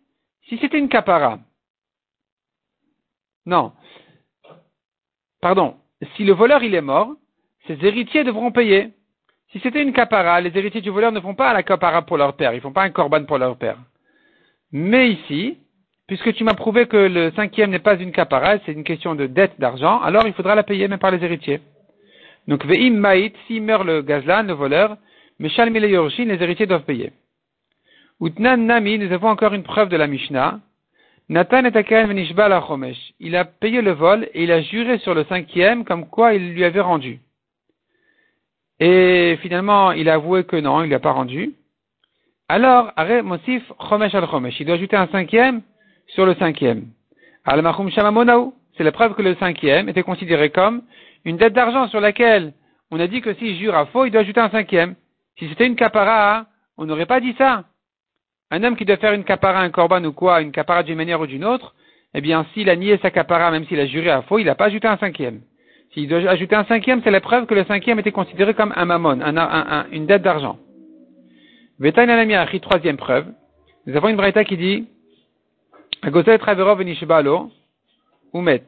Si 0.49 0.57
c'était 0.59 0.79
une 0.79 0.89
capara, 0.89 1.39
non, 3.47 3.73
pardon, 5.41 5.77
si 6.17 6.25
le 6.25 6.33
voleur 6.33 6.63
il 6.63 6.75
est 6.75 6.81
mort, 6.81 7.15
ses 7.67 7.79
héritiers 7.85 8.25
devront 8.25 8.53
payer. 8.53 8.91
Si 9.51 9.61
c'était 9.61 9.83
une 9.83 9.93
capara, 9.93 10.41
les 10.41 10.57
héritiers 10.57 10.81
du 10.81 10.91
voleur 10.91 11.13
ne 11.13 11.21
font 11.21 11.35
pas 11.35 11.53
la 11.53 11.63
capara 11.63 12.03
pour 12.03 12.17
leur 12.17 12.35
père, 12.37 12.55
ils 12.55 12.61
font 12.61 12.73
pas 12.73 12.85
un 12.85 12.91
corban 12.91 13.25
pour 13.25 13.39
leur 13.39 13.57
père. 13.57 13.77
Mais 14.73 15.11
ici, 15.11 15.59
puisque 16.07 16.33
tu 16.35 16.45
m'as 16.45 16.55
prouvé 16.55 16.87
que 16.87 16.97
le 16.97 17.33
cinquième 17.33 17.71
n'est 17.71 17.79
pas 17.79 17.97
une 17.97 18.13
capara, 18.13 18.59
c'est 18.65 18.73
une 18.73 18.85
question 18.85 19.15
de 19.15 19.27
dette 19.27 19.59
d'argent, 19.59 20.01
alors 20.01 20.27
il 20.27 20.33
faudra 20.33 20.55
la 20.55 20.63
payer 20.63 20.89
même 20.89 20.99
par 20.99 21.11
les 21.11 21.23
héritiers. 21.23 21.61
Donc, 22.49 22.65
ve'im 22.65 22.95
ma'it, 22.95 23.35
s'il 23.47 23.63
meurt 23.63 23.85
le 23.85 24.03
gazlan, 24.03 24.45
le 24.45 24.55
voleur, 24.55 24.97
meshal 25.39 25.71
les 25.73 26.43
héritiers 26.43 26.67
doivent 26.67 26.85
payer. 26.85 27.13
Utnan 28.21 28.67
nami, 28.67 28.99
nous 28.99 29.13
avons 29.13 29.29
encore 29.29 29.53
une 29.53 29.63
preuve 29.63 29.89
de 29.89 29.97
la 29.97 30.07
Mishnah. 30.07 30.61
Nathan 31.29 31.65
et 31.65 32.97
Il 33.21 33.37
a 33.37 33.45
payé 33.45 33.81
le 33.81 33.93
vol 33.93 34.29
et 34.35 34.45
il 34.45 34.53
a 34.53 34.61
juré 34.63 34.99
sur 34.99 35.15
le 35.15 35.25
cinquième 35.25 35.85
comme 35.85 36.07
quoi 36.09 36.35
il 36.35 36.53
lui 36.53 36.65
avait 36.65 36.81
rendu. 36.81 37.21
Et 38.81 39.39
finalement, 39.41 39.93
il 39.93 40.09
a 40.09 40.15
avoué 40.15 40.45
que 40.45 40.57
non, 40.57 40.83
il 40.83 40.87
ne 40.87 40.93
l'a 40.93 40.99
pas 40.99 41.13
rendu. 41.13 41.55
Alors, 42.49 42.93
Mosif 43.23 43.63
Chomesh 43.89 44.15
al 44.15 44.27
Chomesh. 44.29 44.59
Il 44.61 44.67
doit 44.67 44.75
ajouter 44.75 44.97
un 44.97 45.07
cinquième 45.07 45.63
sur 46.09 46.27
le 46.27 46.35
cinquième. 46.35 46.87
Al. 47.45 47.63
C'est 48.77 48.85
la 48.85 48.93
preuve 48.93 49.15
que 49.15 49.23
le 49.23 49.35
cinquième 49.37 49.89
était 49.89 50.03
considéré 50.03 50.51
comme 50.51 50.83
une 51.25 51.37
dette 51.37 51.53
d'argent 51.53 51.89
sur 51.89 52.01
laquelle 52.01 52.53
on 52.91 53.01
a 53.01 53.07
dit 53.07 53.21
que 53.21 53.35
s'il 53.35 53.57
jure 53.57 53.75
à 53.75 53.87
faux, 53.87 54.05
il 54.05 54.11
doit 54.11 54.23
ajouter 54.23 54.41
un 54.41 54.51
cinquième. 54.51 54.97
Si 55.39 55.49
c'était 55.49 55.67
une 55.67 55.77
capara, 55.77 56.47
on 56.77 56.85
n'aurait 56.85 57.07
pas 57.07 57.21
dit 57.21 57.35
ça. 57.39 57.65
Un 58.55 58.63
homme 58.65 58.77
qui 58.77 58.85
doit 58.85 58.99
faire 58.99 59.15
une 59.15 59.25
capara, 59.25 59.63
un 59.63 59.71
corban 59.71 60.05
ou 60.05 60.13
quoi, 60.13 60.43
une 60.43 60.53
capara 60.53 60.83
d'une 60.83 60.97
manière 60.97 61.19
ou 61.19 61.27
d'une 61.27 61.43
autre, 61.43 61.75
eh 62.13 62.21
bien, 62.21 62.45
s'il 62.53 62.69
a 62.69 62.77
nié 62.77 62.99
sa 63.01 63.11
capara, 63.11 63.51
même 63.51 63.65
s'il 63.65 63.81
a 63.81 63.87
juré 63.87 64.11
à 64.11 64.21
faux, 64.21 64.39
il 64.39 64.45
n'a 64.45 64.55
pas 64.55 64.67
ajouté 64.67 64.87
un 64.87 64.99
cinquième. 64.99 65.41
S'il 65.95 66.07
doit 66.07 66.19
ajouter 66.29 66.55
un 66.55 66.65
cinquième, 66.65 67.01
c'est 67.03 67.11
la 67.11 67.23
preuve 67.23 67.47
que 67.47 67.55
le 67.55 67.65
cinquième 67.65 67.99
était 67.99 68.13
considéré 68.13 68.53
comme 68.53 68.75
un 68.77 68.85
mammon, 68.85 69.19
une 69.91 70.05
dette 70.05 70.21
d'argent. 70.21 70.59
Troisième 72.61 72.97
preuve. 72.99 73.27
Nous 73.87 73.97
avons 73.97 74.09
une 74.09 74.17
braïta 74.17 74.45
qui 74.45 74.59
dit, 74.59 74.87
Umet. 78.35 78.63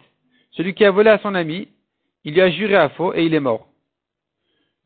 Celui 0.52 0.72
qui 0.72 0.84
a 0.86 0.90
volé 0.90 1.10
à 1.10 1.18
son 1.18 1.34
ami, 1.34 1.68
il 2.24 2.32
lui 2.32 2.40
a 2.40 2.50
juré 2.50 2.76
à 2.76 2.88
faux 2.88 3.12
et 3.14 3.26
il 3.26 3.34
est 3.34 3.40
mort. 3.40 3.66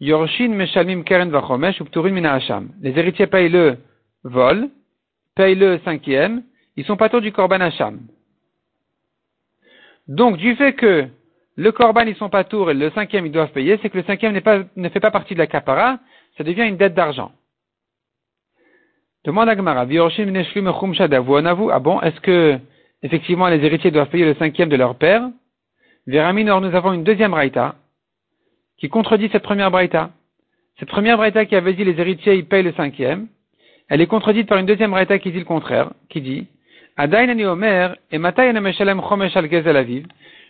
Yorshin 0.01 0.49
meshalmim 0.49 1.05
keren 1.05 1.31
vachomesh 1.31 1.81
mina 2.11 2.35
hasham. 2.35 2.71
Les 2.81 2.99
héritiers 2.99 3.27
payent 3.29 3.49
le 3.49 3.79
vol, 4.25 4.71
payent 5.39 5.55
le 5.55 5.79
cinquième, 5.85 6.43
ils 6.77 6.85
sont 6.85 6.97
pas 6.97 7.09
tous 7.09 7.21
du 7.21 7.31
korban 7.31 7.61
hacham. 7.61 8.01
Donc, 10.09 10.37
du 10.37 10.57
fait 10.57 10.73
que 10.73 11.07
le 11.55 11.71
korban 11.71 12.07
ils 12.07 12.17
sont 12.17 12.29
pas 12.29 12.43
tours 12.43 12.73
et 12.73 12.75
le 12.75 12.91
cinquième 12.91 13.25
ils 13.25 13.31
doivent 13.33 13.53
payer, 13.53 13.79
c'est 13.81 13.89
que 13.89 13.99
le 13.99 14.05
cinquième 14.05 14.35
ne 14.35 14.89
fait 14.89 15.01
pas 15.01 15.13
partie 15.13 15.35
de 15.35 15.39
la 15.39 15.47
capara, 15.47 16.01
ça 16.37 16.43
devient 16.43 16.67
une 16.67 16.77
dette 16.77 16.95
d'argent. 16.95 17.31
Demande 19.25 19.49
à 19.49 19.57
Gemara, 19.57 19.87
ah 19.87 21.79
bon, 21.79 22.01
est-ce 22.01 22.21
que, 22.21 22.59
effectivement, 23.05 23.49
les 23.49 23.65
héritiers 23.65 23.93
doivent 23.93 24.11
payer 24.11 24.25
le 24.25 24.35
cinquième 24.35 24.69
de 24.69 24.77
leur 24.77 24.97
père? 24.97 25.23
Véraminor, 26.09 26.61
nous 26.61 26.75
avons 26.75 26.93
une 26.93 27.05
deuxième 27.05 27.31
braïta, 27.31 27.77
qui 28.79 28.89
contredit 28.89 29.29
cette 29.31 29.45
première 29.45 29.71
braïta. 29.71 30.11
Cette 30.81 30.89
première 30.89 31.17
braïta 31.17 31.45
qui 31.47 31.55
avait 31.55 31.75
dit 31.75 31.85
les 31.85 32.01
héritiers, 32.01 32.35
ils 32.35 32.47
payent 32.47 32.65
le 32.65 32.73
cinquième, 32.73 33.29
elle 33.89 34.01
est 34.01 34.07
contredite 34.07 34.49
par 34.49 34.59
une 34.59 34.67
deuxième 34.67 34.91
braïta 34.91 35.19
qui 35.19 35.33
dit 35.33 35.39
le 35.39 35.45
contraire, 35.45 35.93
qui 36.09 36.21
dit, 36.21 36.47
et 36.99 37.07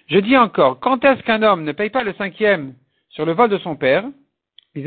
Je 0.06 0.18
dis 0.18 0.36
encore, 0.36 0.80
quand 0.80 1.04
est-ce 1.04 1.22
qu'un 1.22 1.42
homme 1.42 1.64
ne 1.64 1.72
paye 1.72 1.90
pas 1.90 2.02
le 2.02 2.14
cinquième 2.14 2.72
sur 3.10 3.26
le 3.26 3.32
vol 3.32 3.50
de 3.50 3.58
son 3.58 3.76
père? 3.76 4.04
C'est 4.74 4.82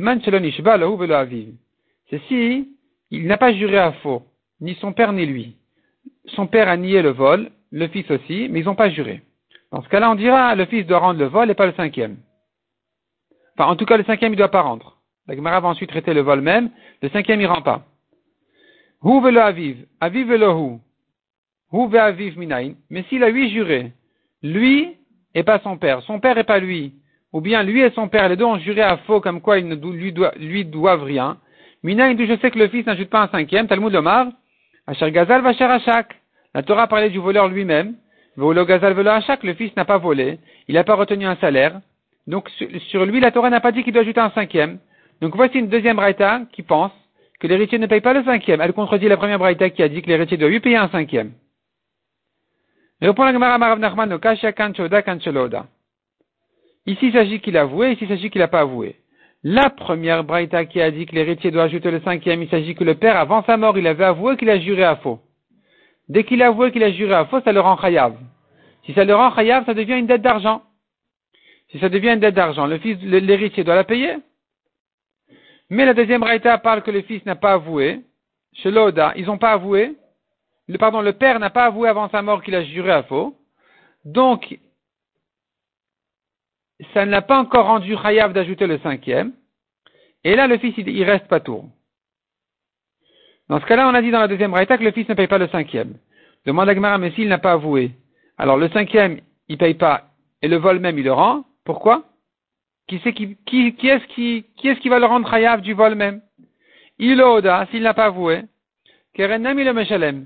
si 2.27 2.69
il 3.11 3.27
n'a 3.27 3.37
pas 3.37 3.53
juré 3.53 3.77
à 3.77 3.91
faux, 3.93 4.23
ni 4.59 4.75
son 4.75 4.91
père 4.93 5.13
ni 5.13 5.25
lui. 5.25 5.55
Son 6.27 6.47
père 6.47 6.67
a 6.67 6.77
nié 6.77 7.01
le 7.01 7.11
vol, 7.11 7.51
le 7.71 7.87
fils 7.87 8.09
aussi, 8.09 8.47
mais 8.49 8.61
ils 8.61 8.65
n'ont 8.65 8.75
pas 8.75 8.89
juré. 8.89 9.21
Dans 9.71 9.81
ce 9.81 9.89
cas-là, 9.89 10.11
on 10.11 10.15
dira, 10.15 10.55
le 10.55 10.65
fils 10.65 10.85
doit 10.85 10.99
rendre 10.99 11.19
le 11.19 11.27
vol 11.27 11.49
et 11.49 11.55
pas 11.55 11.65
le 11.65 11.73
cinquième. 11.73 12.17
Enfin, 13.55 13.69
en 13.69 13.75
tout 13.75 13.85
cas, 13.85 13.97
le 13.97 14.03
cinquième, 14.03 14.33
il 14.33 14.35
ne 14.35 14.41
doit 14.41 14.51
pas 14.51 14.61
rendre. 14.61 14.97
La 15.27 15.35
Gemara 15.35 15.59
va 15.59 15.69
ensuite 15.69 15.89
traiter 15.89 16.13
le 16.13 16.21
vol 16.21 16.41
même, 16.41 16.69
le 17.01 17.09
cinquième, 17.09 17.41
il 17.41 17.47
rend 17.47 17.61
pas. 17.61 17.85
Hu 19.03 19.21
velo 19.21 19.41
aviv, 19.41 19.85
aviv 19.99 20.27
velo 20.27 20.51
hu. 20.57 20.79
Hu 21.71 21.97
aviv 21.97 22.37
minain. 22.37 22.73
Mais 22.89 23.03
s'il 23.03 23.23
a 23.23 23.29
huit 23.29 23.49
juré, 23.51 23.91
lui 24.43 24.97
et 25.33 25.43
pas 25.43 25.59
son 25.59 25.77
père, 25.77 26.01
son 26.03 26.19
père 26.19 26.37
et 26.37 26.43
pas 26.43 26.59
lui, 26.59 26.93
ou 27.33 27.41
bien 27.41 27.63
lui 27.63 27.81
et 27.81 27.91
son 27.91 28.09
père, 28.09 28.27
les 28.29 28.35
deux 28.35 28.45
ont 28.45 28.59
juré 28.59 28.81
à 28.81 28.97
faux 28.97 29.21
comme 29.21 29.41
quoi 29.41 29.59
ils 29.59 29.67
ne 29.67 29.75
lui, 29.75 30.13
lui 30.37 30.65
doivent 30.65 31.03
rien, 31.03 31.37
Mina 31.83 32.15
je 32.15 32.37
sais 32.37 32.51
que 32.51 32.59
le 32.59 32.67
fils 32.67 32.85
n'ajoute 32.85 33.09
pas 33.09 33.23
un 33.23 33.27
cinquième, 33.29 33.67
Talmud 33.67 33.95
Omar, 33.95 34.27
Asher 34.85 35.11
Gazal 35.11 35.41
Vacher 35.41 35.63
Achak. 35.63 36.15
La 36.53 36.61
Torah 36.61 36.87
parlait 36.87 37.09
du 37.09 37.17
voleur 37.17 37.47
lui-même, 37.47 37.95
Volo 38.37 38.65
Gazal 38.65 38.93
Velo 38.93 39.09
Achak, 39.09 39.43
le 39.43 39.55
fils 39.55 39.75
n'a 39.75 39.85
pas 39.85 39.97
volé, 39.97 40.37
il 40.67 40.75
n'a 40.75 40.83
pas 40.83 40.93
retenu 40.93 41.25
un 41.25 41.37
salaire, 41.37 41.81
donc 42.27 42.49
sur 42.89 43.05
lui 43.05 43.19
la 43.19 43.31
Torah 43.31 43.49
n'a 43.49 43.61
pas 43.61 43.71
dit 43.71 43.83
qu'il 43.83 43.93
doit 43.93 44.03
ajouter 44.03 44.19
un 44.19 44.29
cinquième. 44.31 44.77
Donc 45.21 45.35
voici 45.35 45.57
une 45.57 45.69
deuxième 45.69 45.95
braïta 45.95 46.41
qui 46.51 46.61
pense 46.61 46.91
que 47.41 47.47
l'héritier 47.47 47.79
ne 47.79 47.87
paye 47.87 48.01
pas 48.01 48.13
le 48.13 48.23
cinquième. 48.23 48.61
Elle 48.61 48.71
contredit 48.71 49.07
la 49.07 49.17
première 49.17 49.39
braïta 49.39 49.71
qui 49.71 49.81
a 49.81 49.89
dit 49.89 50.03
que 50.03 50.07
l'héritier 50.07 50.37
doit 50.37 50.47
lui 50.47 50.59
payer 50.59 50.77
un 50.77 50.89
cinquième. 50.89 51.31
Répond 53.01 53.23
la 53.23 53.33
Gemara 53.33 53.57
Marav 53.57 53.79
Nachman, 53.79 54.19
Ici 56.85 57.07
il 57.07 57.13
s'agit 57.13 57.39
qu'il 57.39 57.57
a 57.57 57.61
avoué, 57.61 57.93
ici 57.93 58.03
il 58.03 58.07
s'agit 58.07 58.29
qu'il 58.29 58.41
n'a 58.41 58.47
pas 58.47 58.59
avoué. 58.59 58.95
La 59.43 59.71
première 59.71 60.23
braïta 60.23 60.65
qui 60.65 60.79
a 60.79 60.91
dit 60.91 61.07
que 61.07 61.15
l'héritier 61.15 61.49
doit 61.49 61.63
ajouter 61.63 61.89
le 61.89 61.99
cinquième, 62.01 62.43
il 62.43 62.49
s'agit 62.49 62.75
que 62.75 62.83
le 62.83 62.93
père, 62.93 63.17
avant 63.17 63.43
sa 63.43 63.57
mort, 63.57 63.75
il 63.75 63.87
avait 63.87 64.03
avoué 64.03 64.37
qu'il 64.37 64.49
a 64.51 64.59
juré 64.59 64.83
à 64.83 64.97
faux. 64.97 65.19
Dès 66.09 66.23
qu'il 66.23 66.43
a 66.43 66.47
avoué 66.47 66.71
qu'il 66.71 66.83
a 66.83 66.91
juré 66.91 67.15
à 67.15 67.25
faux, 67.25 67.41
ça 67.41 67.51
le 67.51 67.59
rend 67.59 67.75
chayav. 67.77 68.13
Si 68.85 68.93
ça 68.93 69.03
le 69.03 69.15
rend 69.15 69.33
chayav, 69.33 69.65
ça 69.65 69.73
devient 69.73 69.97
une 69.97 70.05
dette 70.05 70.21
d'argent. 70.21 70.61
Si 71.71 71.79
ça 71.79 71.89
devient 71.89 72.09
une 72.09 72.19
dette 72.19 72.35
d'argent, 72.35 72.67
le 72.67 72.77
fils, 72.77 73.01
l'héritier 73.01 73.63
doit 73.63 73.75
la 73.75 73.83
payer. 73.83 74.17
Mais 75.71 75.85
la 75.85 75.93
deuxième 75.93 76.19
braïta 76.19 76.57
parle 76.57 76.83
que 76.83 76.91
le 76.91 77.01
fils 77.01 77.25
n'a 77.25 77.37
pas 77.37 77.53
avoué. 77.53 78.01
Chez 78.51 78.69
l'Oda, 78.71 79.13
ils 79.15 79.25
n'ont 79.25 79.37
pas 79.37 79.53
avoué. 79.53 79.95
Pardon, 80.77 81.01
le 81.01 81.13
père 81.13 81.39
n'a 81.39 81.49
pas 81.49 81.65
avoué 81.65 81.87
avant 81.87 82.09
sa 82.09 82.21
mort 82.21 82.43
qu'il 82.43 82.55
a 82.55 82.63
juré 82.65 82.91
à 82.91 83.03
faux. 83.03 83.37
Donc, 84.03 84.59
ça 86.93 87.05
ne 87.05 87.11
l'a 87.11 87.21
pas 87.21 87.39
encore 87.39 87.67
rendu 87.67 87.95
chayav 87.95 88.33
d'ajouter 88.33 88.67
le 88.67 88.79
cinquième. 88.79 89.31
Et 90.25 90.35
là, 90.35 90.45
le 90.45 90.57
fils, 90.57 90.73
il, 90.77 91.03
reste 91.05 91.29
pas 91.29 91.39
tour. 91.39 91.69
Dans 93.47 93.61
ce 93.61 93.65
cas-là, 93.65 93.87
on 93.87 93.93
a 93.93 94.01
dit 94.01 94.11
dans 94.11 94.19
la 94.19 94.27
deuxième 94.27 94.51
braïta 94.51 94.77
que 94.77 94.83
le 94.83 94.91
fils 94.91 95.07
ne 95.07 95.13
paye 95.13 95.27
pas 95.27 95.37
le 95.37 95.47
cinquième. 95.47 95.93
Demande 96.45 96.67
à 96.67 96.97
mais 96.97 97.11
s'il 97.11 97.29
n'a 97.29 97.37
pas 97.37 97.53
avoué, 97.53 97.91
alors 98.37 98.57
le 98.57 98.67
cinquième, 98.69 99.21
il 99.47 99.57
paye 99.57 99.75
pas, 99.75 100.09
et 100.41 100.49
le 100.49 100.57
vol 100.57 100.79
même, 100.79 100.97
il 100.97 101.05
le 101.05 101.13
rend. 101.13 101.45
Pourquoi? 101.63 102.10
Qui, 102.87 102.95
est 102.95 103.13
qui, 103.13 103.37
qui, 103.45 103.75
qui 103.75 103.87
est-ce 103.87 104.05
qui, 104.07 104.45
est 104.63 104.79
qui 104.79 104.89
va 104.89 104.99
le 104.99 105.05
rendre 105.05 105.29
chayav 105.29 105.61
du 105.61 105.73
vol 105.73 105.95
même? 105.95 106.21
Il 106.99 107.21
oda, 107.21 107.67
s'il 107.71 107.83
n'a 107.83 107.93
pas 107.93 108.05
avoué. 108.05 108.43
Kerenam 109.13 109.57
le. 109.57 110.25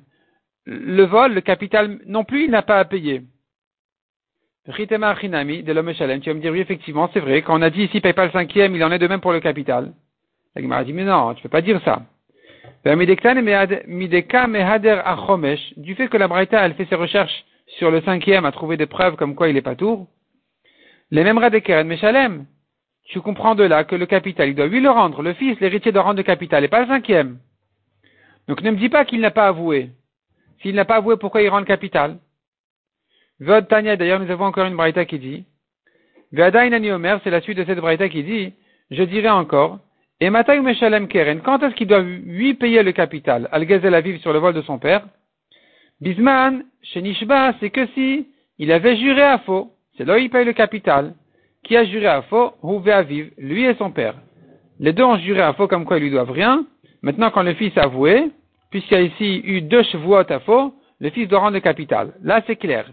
Le 0.68 1.04
vol, 1.04 1.34
le 1.34 1.42
capital, 1.42 2.00
non 2.08 2.24
plus, 2.24 2.46
il 2.46 2.52
n'a 2.52 2.64
pas 2.64 2.80
à 2.80 2.86
payer. 2.86 3.22
Ritema 4.68 5.14
de 5.14 5.94
Shalem, 5.94 6.22
tu 6.22 6.30
vas 6.30 6.34
me 6.34 6.42
dire 6.42 6.52
oui, 6.52 6.60
effectivement, 6.60 7.08
c'est 7.14 7.20
vrai, 7.20 7.44
quand 7.44 7.58
on 7.58 7.62
a 7.62 7.70
dit 7.70 7.84
ici, 7.84 8.02
paye 8.02 8.14
pas 8.14 8.26
le 8.26 8.32
cinquième, 8.32 8.76
il 8.76 8.84
en 8.84 8.92
est 8.92 8.98
de 8.98 9.08
même 9.08 9.22
pour 9.22 9.32
le 9.32 9.40
capital. 9.40 9.94
La 10.56 10.62
Gemara 10.62 10.84
dit, 10.84 10.94
mais 10.94 11.04
non, 11.04 11.36
tu 11.36 11.44
peux 11.44 11.50
pas 11.50 11.62
dire 11.62 11.80
ça. 11.86 12.02
Du 12.84 12.90
fait 15.96 16.08
que 16.08 16.18
la 16.18 16.28
Braïta, 16.28 16.66
elle 16.66 16.74
fait 16.74 16.86
ses 16.86 16.96
recherches 16.96 17.46
sur 17.78 17.92
le 17.92 18.02
cinquième, 18.02 18.46
a 18.46 18.52
trouvé 18.52 18.78
des 18.78 18.88
preuves 18.88 19.16
comme 19.16 19.36
quoi 19.36 19.50
il 19.50 19.58
est 19.58 19.62
pas 19.62 19.76
tour, 19.76 20.08
les 21.12 21.24
mêmes 21.24 21.38
Radekeren 21.38 21.88
Meshalem, 21.88 22.46
tu 23.06 23.22
comprends 23.22 23.56
de 23.56 23.64
là 23.64 23.84
que 23.84 23.96
le 23.96 24.06
capital, 24.06 24.50
il 24.50 24.56
doit 24.56 24.68
lui 24.68 24.82
le 24.82 24.90
rendre, 24.90 25.22
le 25.22 25.34
fils, 25.34 25.60
l'héritier 25.60 25.92
doit 25.92 26.04
rendre 26.04 26.18
le 26.18 26.24
capital, 26.24 26.64
et 26.64 26.68
pas 26.68 26.82
le 26.82 26.88
cinquième. 26.88 27.38
Donc 28.48 28.62
ne 28.62 28.72
me 28.72 28.78
dis 28.78 28.90
pas 28.90 29.06
qu'il 29.06 29.22
n'a 29.22 29.32
pas 29.32 29.48
avoué. 29.48 29.90
S'il 30.62 30.76
n'a 30.76 30.86
pas 30.86 30.96
avoué, 30.96 31.18
pourquoi 31.18 31.42
il 31.42 31.50
rend 31.50 31.60
le 31.60 31.66
capital? 31.66 32.18
Vod 33.40 33.68
Tanya, 33.68 33.96
d'ailleurs, 33.96 34.20
nous 34.20 34.32
avons 34.32 34.46
encore 34.46 34.66
une 34.66 34.76
braïta 34.76 35.06
qui 35.06 35.20
dit, 35.20 35.46
Omer, 36.34 37.20
c'est 37.24 37.30
la 37.30 37.42
suite 37.42 37.58
de 37.58 37.66
cette 37.66 37.80
braïta 37.80 38.10
qui 38.10 38.24
dit, 38.24 38.54
je 38.92 39.04
dirais 39.04 39.30
encore, 39.30 39.80
et 40.20 40.30
Mataï 40.30 40.62
Meshalem 40.62 41.08
Keren, 41.08 41.42
quand 41.42 41.62
est-ce 41.62 41.76
qu'il 41.76 41.88
doit 41.88 42.02
lui 42.02 42.54
payer 42.54 42.84
le 42.84 42.94
capital? 42.94 43.50
Al 43.52 43.64
Aviv 43.94 44.20
sur 44.22 44.32
le 44.32 44.40
vol 44.40 44.54
de 44.54 44.62
son 44.62 44.80
père. 44.80 45.06
Bisman, 46.00 46.64
chez 46.82 47.02
Nishba, 47.02 47.54
c'est 47.60 47.70
que 47.70 47.86
si 47.88 48.28
il 48.58 48.72
avait 48.72 48.96
juré 48.98 49.22
à 49.22 49.40
faux, 49.40 49.75
c'est 49.98 50.06
là 50.06 50.16
où 50.16 50.18
il 50.18 50.30
paye 50.30 50.46
le 50.46 50.54
capital. 50.54 51.14
Qui 51.64 51.76
a 51.78 51.86
juré 51.86 52.08
à 52.08 52.22
faux 52.24 52.54
Rouvé 52.62 52.92
Aviv, 52.92 53.32
lui 53.38 53.66
et 53.66 53.76
son 53.76 53.92
père. 53.92 54.16
Les 54.80 54.94
deux 54.94 55.04
ont 55.04 55.18
juré 55.18 55.42
à 55.42 55.54
faux 55.54 55.68
comme 55.68 55.86
quoi 55.86 55.98
ils 55.98 56.04
lui 56.04 56.12
doivent 56.12 56.32
rien. 56.32 56.66
Maintenant, 57.02 57.32
quand 57.32 57.44
le 57.44 57.54
fils 57.54 57.76
a 57.78 57.84
avoué, 57.84 58.32
puisqu'il 58.72 58.94
y 58.94 58.98
a 58.98 59.02
ici 59.02 59.42
eu 59.44 59.62
deux 59.62 59.84
chevaux 59.84 60.16
à 60.16 60.40
faux, 60.42 60.74
le 61.00 61.10
fils 61.10 61.28
doit 61.28 61.40
rendre 61.40 61.54
le 61.54 61.62
capital. 61.62 62.14
Là, 62.22 62.42
c'est 62.46 62.56
clair. 62.56 62.86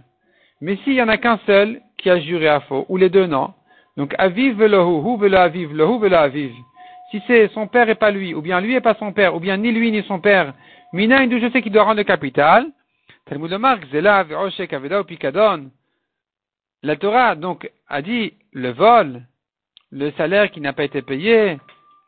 Mais 0.61 0.77
s'il 0.85 0.95
y 0.95 1.03
en 1.03 1.09
a 1.09 1.17
qu'un 1.19 1.39
seul 1.45 1.81
qui 1.99 2.09
a 2.09 2.21
juré 2.21 2.49
à 2.49 2.61
faux, 2.61 2.87
ou 2.89 2.97
les 2.97 3.11
deux 3.11 3.27
non, 3.27 3.53
donc 3.97 4.15
aviv 4.19 4.57
velohu, 4.57 5.03
hu 5.05 5.19
velo 5.19 5.37
aviv, 5.37 5.73
lehu 5.75 5.99
velo 5.99 6.17
aviv. 6.17 6.53
Si 7.11 7.21
c'est 7.27 7.49
son 7.49 7.67
père 7.67 7.89
et 7.91 7.95
pas 7.95 8.11
lui, 8.11 8.33
ou 8.35 8.41
bien 8.41 8.61
lui 8.61 8.75
et 8.75 8.81
pas 8.81 8.95
son 8.95 9.13
père, 9.13 9.35
ou 9.35 9.41
bien 9.41 9.57
ni 9.57 9.71
lui 9.71 9.91
ni 9.91 10.03
son 10.05 10.21
père, 10.21 10.55
mina 10.93 11.29
je 11.29 11.51
sais 11.51 11.61
qu'il 11.61 11.73
doit 11.73 11.83
rendre 11.83 11.99
le 11.99 12.05
capital. 12.05 12.67
Talmud 13.27 13.51
zela 13.93 14.23
ve'oshek 14.23 14.73
aveda 14.73 15.05
pikadon. 15.05 15.71
La 16.83 16.97
Torah, 16.97 17.37
donc, 17.37 17.71
a 17.89 18.03
dit 18.03 18.33
le 18.53 18.71
vol, 18.71 19.23
le 19.93 20.11
salaire 20.13 20.51
qui 20.51 20.61
n'a 20.61 20.73
pas 20.73 20.85
été 20.85 21.03
payé, 21.03 21.59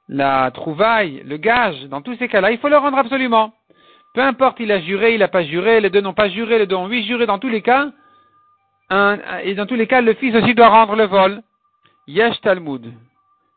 la 0.09 0.51
trouvaille, 0.51 1.23
le 1.25 1.37
gage, 1.37 1.85
dans 1.85 2.03
tous 2.03 2.17
ces 2.17 2.29
cas-là, 2.29 2.51
il 2.51 2.59
faut 2.59 2.69
le 2.69 2.77
rendre 2.77 2.99
absolument. 2.99 3.53
Peu 4.15 4.23
importe, 4.23 4.59
il 4.61 4.73
a 4.73 4.81
juré, 4.81 5.15
il 5.15 5.21
n'a 5.21 5.29
pas 5.29 5.45
juré, 5.45 5.81
les 5.81 5.91
deux 5.91 6.01
n'ont 6.01 6.13
pas 6.13 6.29
juré, 6.29 6.59
les 6.59 6.67
deux 6.67 6.77
ont 6.77 6.89
huit 6.89 7.05
juré, 7.05 7.27
dans 7.27 7.39
tous 7.39 7.49
les 7.49 7.63
cas, 7.63 7.91
et 9.43 9.55
dans 9.55 9.67
tous 9.67 9.75
les 9.75 9.87
cas, 9.87 10.01
le 10.01 10.15
fils 10.15 10.35
aussi 10.35 10.55
doit 10.55 10.69
rendre 10.69 10.97
le 10.97 11.05
vol. 11.05 11.43
Yesh 12.07 12.41
Talmud. 12.43 12.93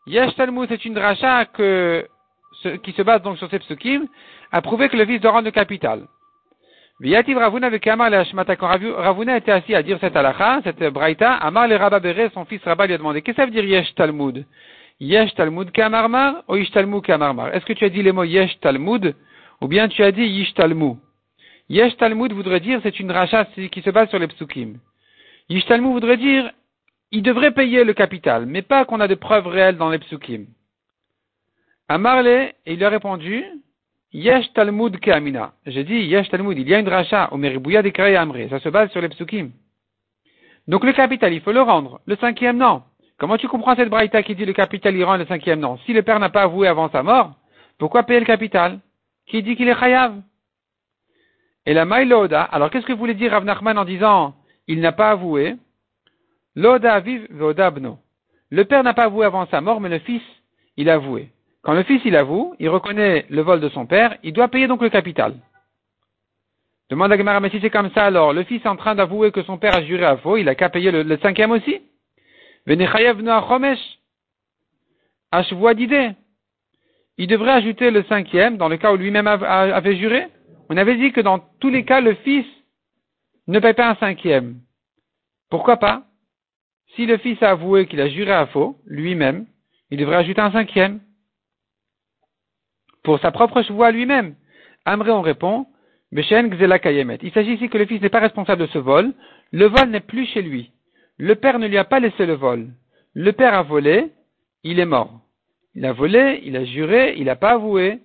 Yesh 0.05 0.35
Talmud, 0.35 0.67
c'est 0.69 0.85
une 0.85 0.93
dracha 0.93 1.45
que, 1.45 2.07
qui 2.83 2.91
se 2.93 3.01
base 3.01 3.21
donc 3.23 3.37
sur 3.37 3.49
ces 3.49 3.59
psukim, 3.59 4.07
a 4.51 4.61
prouvé 4.61 4.89
que 4.89 4.97
le 4.97 5.05
fils 5.05 5.19
doit 5.19 5.31
rendre 5.31 5.45
le 5.45 5.51
capital. 5.51 6.07
Viyativ 6.99 7.37
Ravuna 7.37 7.67
avec 7.67 7.85
Amar 7.87 8.09
le 8.09 8.55
Quand 8.55 8.67
Ravuna 8.97 9.37
était 9.37 9.51
assis 9.51 9.75
à 9.75 9.83
dire 9.83 9.97
cette 10.01 10.15
halakha, 10.15 10.61
cette 10.63 10.83
braïta, 10.91 11.33
Amar 11.35 11.67
le 11.67 11.75
Rabba 11.75 11.99
son 12.33 12.45
fils 12.45 12.63
Rabba 12.63 12.87
lui 12.87 12.93
a 12.93 12.97
demandé, 12.97 13.21
qu'est-ce 13.21 13.37
que 13.37 13.41
ça 13.41 13.45
veut 13.45 13.51
dire 13.51 13.65
Yesh 13.65 13.93
Talmud? 13.95 14.45
Yesh 14.99 15.35
Talmud 15.35 15.71
Kamarmar 15.71 16.43
ou 16.47 16.55
Yesh 16.55 16.71
Talmud 16.71 17.03
Kamarmar? 17.03 17.53
Est-ce 17.53 17.65
que 17.65 17.73
tu 17.73 17.85
as 17.85 17.89
dit 17.89 18.01
les 18.01 18.11
mots 18.11 18.23
Yesh 18.23 18.59
Talmud 18.61 19.15
ou 19.61 19.67
bien 19.67 19.87
tu 19.87 20.03
as 20.03 20.11
dit 20.11 20.23
Yesh 20.23 20.53
Talmud? 20.55 20.97
Yesh 21.69 21.95
Talmud 21.97 22.33
voudrait 22.33 22.61
dire 22.61 22.79
c'est 22.81 22.99
une 22.99 23.11
racha 23.11 23.45
qui 23.45 23.81
se 23.81 23.89
base 23.91 24.09
sur 24.09 24.17
les 24.17 24.27
psukim. 24.27 24.79
Yishtalmu 25.49 25.91
voudrait 25.91 26.17
dire, 26.17 26.51
il 27.11 27.23
devrait 27.23 27.53
payer 27.53 27.83
le 27.83 27.93
capital, 27.93 28.45
mais 28.45 28.61
pas 28.61 28.85
qu'on 28.85 28.99
a 28.99 29.07
de 29.07 29.15
preuves 29.15 29.47
réelles 29.47 29.77
dans 29.77 29.89
les 29.89 29.99
psukim. 29.99 30.45
Amarle, 31.87 32.27
et 32.27 32.53
il 32.65 32.83
a 32.83 32.89
répondu, 32.89 33.45
Yesh 34.13 34.53
Talmud 34.53 34.99
Keamina. 34.99 35.53
J'ai 35.65 35.83
dit, 35.83 35.95
Yesh 35.95 36.29
Talmud, 36.29 36.57
il 36.57 36.67
y 36.67 36.73
a 36.73 36.79
une 36.79 36.87
racha, 36.87 37.29
au 37.31 37.37
Meribouya 37.37 37.81
de 37.81 38.15
Amre. 38.15 38.49
Ça 38.49 38.59
se 38.59 38.69
base 38.69 38.89
sur 38.91 39.01
les 39.01 39.09
psukim. 39.09 39.51
Donc 40.67 40.83
le 40.83 40.93
capital, 40.93 41.33
il 41.33 41.41
faut 41.41 41.51
le 41.51 41.61
rendre. 41.61 41.99
Le 42.05 42.15
cinquième, 42.15 42.57
non. 42.57 42.83
Comment 43.17 43.37
tu 43.37 43.47
comprends 43.47 43.75
cette 43.75 43.89
braïta 43.89 44.23
qui 44.23 44.35
dit 44.35 44.45
le 44.45 44.53
capital, 44.53 44.95
il 44.95 45.03
rend 45.03 45.17
le 45.17 45.25
cinquième, 45.25 45.59
non? 45.59 45.77
Si 45.85 45.93
le 45.93 46.03
père 46.03 46.19
n'a 46.19 46.29
pas 46.29 46.43
avoué 46.43 46.67
avant 46.67 46.89
sa 46.89 47.03
mort, 47.03 47.35
pourquoi 47.79 48.03
payer 48.03 48.19
le 48.19 48.25
capital? 48.25 48.79
Qui 49.27 49.43
dit 49.43 49.55
qu'il 49.55 49.67
est 49.67 49.79
chayav? 49.79 50.21
Et 51.65 51.73
la 51.73 51.85
Maïloda, 51.85 52.43
alors 52.43 52.69
qu'est-ce 52.69 52.85
que 52.85 52.93
voulait 52.93 53.13
dire 53.13 53.31
Rav 53.31 53.43
Nachman 53.43 53.77
en 53.77 53.85
disant, 53.85 54.35
il 54.67 54.79
n'a 54.79 54.93
pas 54.93 55.11
avoué? 55.11 55.55
L'oda 56.55 56.99
vive 56.99 57.27
bno. 57.29 57.99
Le 58.49 58.65
père 58.65 58.83
n'a 58.83 58.93
pas 58.93 59.03
avoué 59.03 59.25
avant 59.25 59.45
sa 59.47 59.61
mort, 59.61 59.81
mais 59.81 59.89
le 59.89 59.99
fils, 59.99 60.23
il 60.77 60.89
a 60.89 60.93
avoué. 60.93 61.29
Quand 61.67 61.73
le 61.73 61.83
fils, 61.83 62.01
il 62.05 62.15
avoue, 62.15 62.55
il 62.59 62.69
reconnaît 62.69 63.25
le 63.29 63.41
vol 63.41 63.59
de 63.59 63.67
son 63.67 63.85
père, 63.85 64.15
il 64.23 64.31
doit 64.31 64.47
payer 64.47 64.67
donc 64.67 64.81
le 64.81 64.87
capital. 64.87 65.33
Demande 66.89 67.11
à 67.11 67.17
Gemara, 67.17 67.41
mais 67.41 67.49
si 67.49 67.59
c'est 67.59 67.69
comme 67.69 67.91
ça, 67.91 68.05
alors, 68.05 68.31
le 68.31 68.45
fils 68.45 68.63
est 68.63 68.69
en 68.69 68.77
train 68.77 68.95
d'avouer 68.95 69.33
que 69.33 69.43
son 69.43 69.57
père 69.57 69.75
a 69.75 69.83
juré 69.83 70.05
à 70.05 70.15
faux, 70.15 70.37
il 70.37 70.47
a 70.47 70.55
qu'à 70.55 70.69
payer 70.69 70.91
le, 70.91 71.17
cinquième 71.17 71.51
aussi? 71.51 71.81
Il 77.17 77.27
devrait 77.27 77.51
ajouter 77.51 77.91
le 77.91 78.03
cinquième 78.03 78.55
dans 78.55 78.69
le 78.69 78.77
cas 78.77 78.93
où 78.93 78.95
lui-même 78.95 79.27
avait 79.27 79.97
juré? 79.97 80.27
On 80.69 80.77
avait 80.77 80.95
dit 80.95 81.11
que 81.11 81.19
dans 81.19 81.39
tous 81.59 81.69
les 81.69 81.83
cas, 81.83 81.99
le 81.99 82.13
fils 82.13 82.45
ne 83.47 83.59
paye 83.59 83.73
pas 83.73 83.89
un 83.89 83.95
cinquième. 83.95 84.61
Pourquoi 85.49 85.75
pas? 85.75 86.05
Si 86.95 87.05
le 87.05 87.17
fils 87.17 87.43
a 87.43 87.49
avoué 87.49 87.87
qu'il 87.87 87.99
a 87.99 88.07
juré 88.07 88.31
à 88.31 88.45
faux, 88.45 88.77
lui-même, 88.85 89.47
il 89.91 89.97
devrait 89.97 90.15
ajouter 90.15 90.39
un 90.39 90.53
cinquième. 90.53 91.01
Pour 93.07 93.21
sa 93.21 93.31
propre 93.31 93.61
voix 93.71 93.91
lui-même. 93.91 94.35
Amré, 94.83 95.11
on 95.11 95.21
répond, 95.21 95.65
Beshen 96.11 96.53
Gzela 96.53 96.77
Kayemet. 96.77 97.19
Il 97.21 97.31
s'agit 97.31 97.53
ici 97.53 97.69
que 97.69 97.77
le 97.77 97.85
fils 97.85 98.01
n'est 98.01 98.09
pas 98.09 98.19
responsable 98.19 98.63
de 98.63 98.67
ce 98.67 98.79
vol. 98.79 99.13
Le 99.53 99.67
vol 99.67 99.91
n'est 99.91 100.01
plus 100.01 100.25
chez 100.25 100.41
lui. 100.41 100.71
Le 101.17 101.35
père 101.35 101.57
ne 101.57 101.67
lui 101.67 101.77
a 101.77 101.85
pas 101.85 102.01
laissé 102.01 102.25
le 102.25 102.33
vol. 102.33 102.67
Le 103.13 103.31
père 103.31 103.53
a 103.53 103.63
volé, 103.63 104.11
il 104.65 104.77
est 104.81 104.85
mort. 104.85 105.21
Il 105.73 105.85
a 105.85 105.93
volé, 105.93 106.41
il 106.43 106.57
a 106.57 106.65
juré, 106.65 107.13
il 107.15 107.27
n'a 107.27 107.37
pas 107.37 107.51
avoué, 107.51 107.99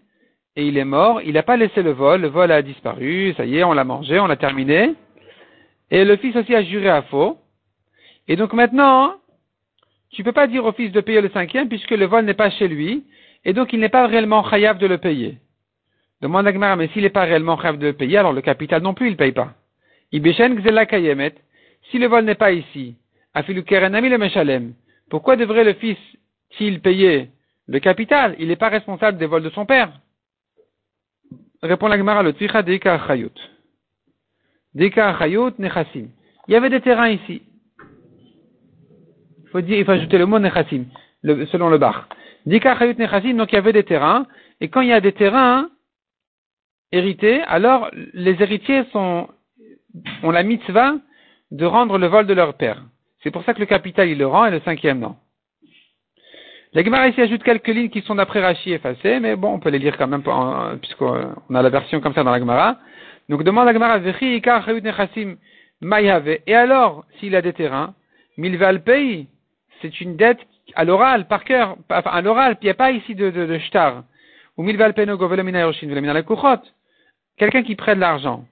et 0.54 0.68
il 0.68 0.78
est 0.78 0.84
mort, 0.84 1.20
il 1.20 1.32
n'a 1.32 1.42
pas 1.42 1.56
laissé 1.56 1.82
le 1.82 1.90
vol, 1.90 2.20
le 2.20 2.28
vol 2.28 2.52
a 2.52 2.62
disparu, 2.62 3.34
ça 3.36 3.44
y 3.44 3.56
est, 3.56 3.64
on 3.64 3.72
l'a 3.72 3.82
mangé, 3.82 4.20
on 4.20 4.28
l'a 4.28 4.36
terminé. 4.36 4.94
Et 5.90 6.04
le 6.04 6.16
fils 6.16 6.36
aussi 6.36 6.54
a 6.54 6.62
juré 6.62 6.88
à 6.88 7.02
faux. 7.02 7.40
Et 8.28 8.36
donc 8.36 8.52
maintenant, 8.52 9.14
tu 10.10 10.22
ne 10.22 10.26
peux 10.26 10.32
pas 10.32 10.46
dire 10.46 10.64
au 10.64 10.70
fils 10.70 10.92
de 10.92 11.00
payer 11.00 11.20
le 11.20 11.30
cinquième 11.30 11.68
puisque 11.68 11.90
le 11.90 12.06
vol 12.06 12.24
n'est 12.24 12.34
pas 12.34 12.50
chez 12.50 12.68
lui. 12.68 13.02
Et 13.44 13.52
donc 13.52 13.72
il 13.72 13.80
n'est 13.80 13.88
pas 13.88 14.06
réellement 14.06 14.48
chayav 14.48 14.78
de 14.78 14.86
le 14.86 14.98
payer. 14.98 15.38
Demande 16.20 16.46
à 16.46 16.76
mais 16.76 16.88
s'il 16.88 17.02
n'est 17.02 17.10
pas 17.10 17.24
réellement 17.24 17.56
chayav 17.56 17.78
de 17.78 17.86
le 17.86 17.92
payer, 17.92 18.18
alors 18.18 18.32
le 18.32 18.42
capital 18.42 18.82
non 18.82 18.94
plus 18.94 19.08
il 19.08 19.12
ne 19.12 19.16
paye 19.16 19.32
pas. 19.32 19.54
Ibeshen 20.12 20.54
gzela 20.56 20.86
kayemet. 20.86 21.34
Si 21.90 21.98
le 21.98 22.06
vol 22.06 22.24
n'est 22.24 22.36
pas 22.36 22.52
ici, 22.52 22.96
afilu 23.34 23.64
kerenami 23.64 24.08
le 24.08 24.18
meshalem. 24.18 24.74
Pourquoi 25.10 25.36
devrait 25.36 25.64
le 25.64 25.74
fils, 25.74 25.98
s'il 26.50 26.80
payait 26.80 27.30
le 27.66 27.80
capital, 27.80 28.36
il 28.38 28.48
n'est 28.48 28.56
pas 28.56 28.68
responsable 28.68 29.18
des 29.18 29.26
vols 29.26 29.42
de 29.42 29.50
son 29.50 29.66
père? 29.66 29.92
Répond 31.62 31.88
la 31.88 31.96
Gemara, 31.96 32.22
le 32.22 32.32
tzicha 32.32 32.62
deika 32.62 33.00
chayut. 33.06 33.34
Deka 34.74 35.18
Chayot 35.18 35.52
Nechassim. 35.58 36.08
Il 36.48 36.52
y 36.52 36.56
avait 36.56 36.70
des 36.70 36.80
terrains 36.80 37.10
ici. 37.10 37.42
Il 39.44 39.48
faut 39.50 39.60
dire, 39.60 39.78
il 39.78 39.84
faut 39.84 39.90
ajouter 39.90 40.18
le 40.18 40.26
mot 40.26 40.38
Nechassim, 40.38 40.86
selon 41.22 41.68
le 41.68 41.78
bar. 41.78 42.08
Donc 42.46 43.52
il 43.52 43.54
y 43.54 43.56
avait 43.56 43.72
des 43.72 43.84
terrains, 43.84 44.26
et 44.60 44.68
quand 44.68 44.80
il 44.80 44.88
y 44.88 44.92
a 44.92 45.00
des 45.00 45.12
terrains 45.12 45.70
hérités, 46.90 47.40
alors 47.42 47.90
les 48.14 48.42
héritiers 48.42 48.84
sont, 48.92 49.28
ont 50.22 50.30
la 50.30 50.42
mitzvah 50.42 50.94
de 51.50 51.64
rendre 51.64 51.98
le 51.98 52.06
vol 52.06 52.26
de 52.26 52.34
leur 52.34 52.54
père. 52.54 52.82
C'est 53.22 53.30
pour 53.30 53.44
ça 53.44 53.54
que 53.54 53.60
le 53.60 53.66
capital 53.66 54.08
il 54.08 54.18
le 54.18 54.26
rend 54.26 54.46
et 54.46 54.50
le 54.50 54.60
cinquième 54.60 54.98
non. 54.98 55.16
La 56.74 56.82
Gemara 56.82 57.08
ici 57.08 57.20
ajoute 57.20 57.42
quelques 57.42 57.68
lignes 57.68 57.90
qui 57.90 58.00
sont 58.00 58.14
d'après 58.14 58.40
Rachi 58.40 58.72
effacées, 58.72 59.20
mais 59.20 59.36
bon, 59.36 59.52
on 59.52 59.60
peut 59.60 59.68
les 59.68 59.78
lire 59.78 59.98
quand 59.98 60.06
même, 60.08 60.22
puisqu'on 60.80 61.54
a 61.54 61.62
la 61.62 61.68
version 61.68 62.00
comme 62.00 62.14
ça 62.14 62.24
dans 62.24 62.30
la 62.30 62.38
Gemara. 62.38 62.78
Donc 63.28 63.44
demande 63.44 63.68
à 63.68 63.74
Gemara, 63.74 63.98
et 66.46 66.54
alors, 66.54 67.04
s'il 67.18 67.36
a 67.36 67.42
des 67.42 67.52
terrains, 67.52 67.94
Milval 68.38 68.82
paye, 68.82 69.28
c'est 69.82 70.00
une 70.00 70.16
dette 70.16 70.40
à 70.74 70.84
l'oral, 70.84 71.26
par 71.26 71.44
cœur, 71.44 71.76
à 71.88 72.20
l'oral, 72.20 72.56
il 72.60 72.64
n'y 72.64 72.70
a 72.70 72.74
pas 72.74 72.90
ici 72.90 73.14
de, 73.14 73.30
de, 73.30 73.46
de 73.46 73.58
shtar. 73.58 74.04
Ou 74.56 74.64
Quelqu'un 77.38 77.62
qui 77.62 77.74
prête 77.76 77.96
de 77.96 78.00
l'argent. 78.00 78.44